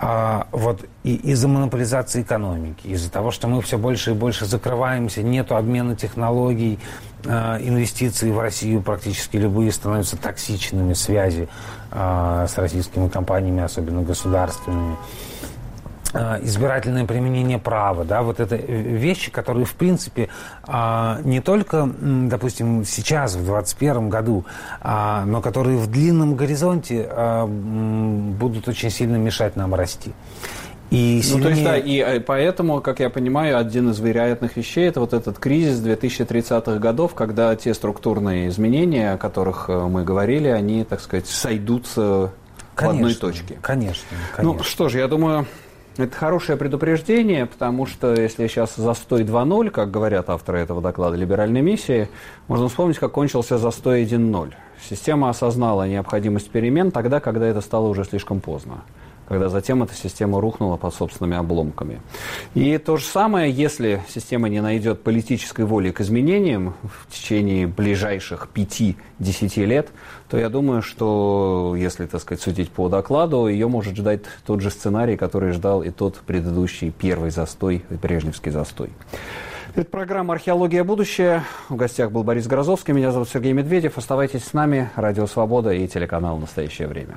а, 0.00 0.46
вот 0.52 0.84
и, 1.02 1.16
из-за 1.16 1.48
монополизации 1.48 2.22
экономики, 2.22 2.86
из-за 2.86 3.10
того, 3.10 3.32
что 3.32 3.48
мы 3.48 3.60
все 3.62 3.78
больше 3.78 4.12
и 4.12 4.14
больше 4.14 4.46
закрываемся, 4.46 5.22
нету 5.24 5.56
обмена 5.56 5.96
технологий, 5.96 6.78
а, 7.26 7.58
инвестиции 7.60 8.30
в 8.30 8.38
Россию 8.38 8.80
практически 8.80 9.36
любые 9.36 9.72
становятся 9.72 10.16
токсичными, 10.16 10.92
связи 10.92 11.48
а, 11.90 12.46
с 12.46 12.56
российскими 12.58 13.08
компаниями, 13.08 13.62
особенно 13.62 14.02
государственными. 14.02 14.96
Э, 16.14 16.38
избирательное 16.42 17.04
применение 17.04 17.58
права, 17.58 18.04
да, 18.04 18.22
вот 18.22 18.40
это 18.40 18.56
вещи, 18.56 19.30
которые, 19.30 19.66
в 19.66 19.74
принципе, 19.74 20.30
а, 20.62 21.20
не 21.22 21.40
только, 21.40 21.86
допустим, 22.00 22.84
сейчас, 22.84 23.34
в 23.34 23.44
2021 23.44 24.08
году, 24.08 24.44
а, 24.80 25.24
но 25.26 25.42
которые 25.42 25.76
в 25.76 25.86
длинном 25.86 26.34
горизонте 26.34 27.06
а, 27.10 27.46
будут 27.46 28.68
очень 28.68 28.88
сильно 28.90 29.16
мешать 29.16 29.56
нам 29.56 29.74
расти. 29.74 30.12
И 30.90 31.20
сильнее... 31.22 31.36
Ну, 31.36 31.42
то 31.42 31.48
есть, 31.50 31.64
да, 31.64 31.76
и 31.76 31.98
э, 31.98 32.20
поэтому, 32.20 32.80
как 32.80 33.00
я 33.00 33.10
понимаю, 33.10 33.58
один 33.58 33.90
из 33.90 34.00
вероятных 34.00 34.56
вещей– 34.56 34.88
это 34.88 35.00
вот 35.00 35.12
этот 35.12 35.38
кризис 35.38 35.78
2030-х 35.80 36.78
годов, 36.78 37.14
когда 37.14 37.54
те 37.56 37.74
структурные 37.74 38.48
изменения, 38.48 39.12
о 39.12 39.18
которых 39.18 39.66
э, 39.68 39.78
мы 39.78 40.04
говорили, 40.04 40.48
они, 40.48 40.84
так 40.84 41.02
сказать, 41.02 41.26
сойдутся 41.26 42.32
конечно, 42.74 42.94
в 42.94 42.96
одной 42.96 43.14
точке. 43.14 43.58
Конечно, 43.60 44.16
конечно. 44.34 44.54
Ну, 44.54 44.62
что 44.62 44.88
ж, 44.88 44.94
я 44.94 45.08
думаю, 45.08 45.46
это 46.04 46.16
хорошее 46.16 46.56
предупреждение, 46.56 47.46
потому 47.46 47.86
что 47.86 48.14
если 48.14 48.46
сейчас 48.46 48.76
застой 48.76 49.24
2.0, 49.24 49.70
как 49.70 49.90
говорят 49.90 50.30
авторы 50.30 50.60
этого 50.60 50.80
доклада 50.80 51.16
либеральной 51.16 51.60
миссии, 51.60 52.08
можно 52.46 52.68
вспомнить, 52.68 52.98
как 52.98 53.12
кончился 53.12 53.58
застой 53.58 54.04
1.0. 54.04 54.52
Система 54.80 55.28
осознала 55.28 55.88
необходимость 55.88 56.50
перемен 56.50 56.90
тогда, 56.90 57.20
когда 57.20 57.46
это 57.46 57.60
стало 57.60 57.88
уже 57.88 58.04
слишком 58.04 58.40
поздно 58.40 58.82
когда 59.28 59.50
затем 59.50 59.82
эта 59.82 59.94
система 59.94 60.40
рухнула 60.40 60.76
под 60.76 60.94
собственными 60.94 61.36
обломками. 61.36 62.00
И 62.54 62.78
то 62.78 62.96
же 62.96 63.04
самое, 63.04 63.52
если 63.52 64.02
система 64.08 64.48
не 64.48 64.60
найдет 64.60 65.02
политической 65.02 65.66
воли 65.66 65.90
к 65.90 66.00
изменениям 66.00 66.74
в 66.82 67.12
течение 67.12 67.66
ближайших 67.66 68.48
5-10 68.54 69.64
лет, 69.66 69.88
то 70.30 70.38
я 70.38 70.48
думаю, 70.48 70.82
что, 70.82 71.74
если, 71.76 72.06
так 72.06 72.22
сказать, 72.22 72.42
судить 72.42 72.70
по 72.70 72.88
докладу, 72.88 73.48
ее 73.48 73.68
может 73.68 73.96
ждать 73.96 74.22
тот 74.46 74.62
же 74.62 74.70
сценарий, 74.70 75.16
который 75.16 75.52
ждал 75.52 75.82
и 75.82 75.90
тот 75.90 76.16
предыдущий 76.26 76.90
первый 76.90 77.30
застой, 77.30 77.84
брежневский 77.90 78.50
застой. 78.50 78.90
Это 79.74 79.90
программа 79.90 80.34
«Археология. 80.34 80.82
Будущее». 80.82 81.44
В 81.68 81.76
гостях 81.76 82.10
был 82.10 82.24
Борис 82.24 82.46
Грозовский. 82.46 82.94
Меня 82.94 83.12
зовут 83.12 83.28
Сергей 83.28 83.52
Медведев. 83.52 83.98
Оставайтесь 83.98 84.44
с 84.44 84.52
нами. 84.54 84.90
Радио 84.96 85.26
«Свобода» 85.26 85.70
и 85.70 85.86
телеканал 85.86 86.38
«Настоящее 86.38 86.88
время». 86.88 87.16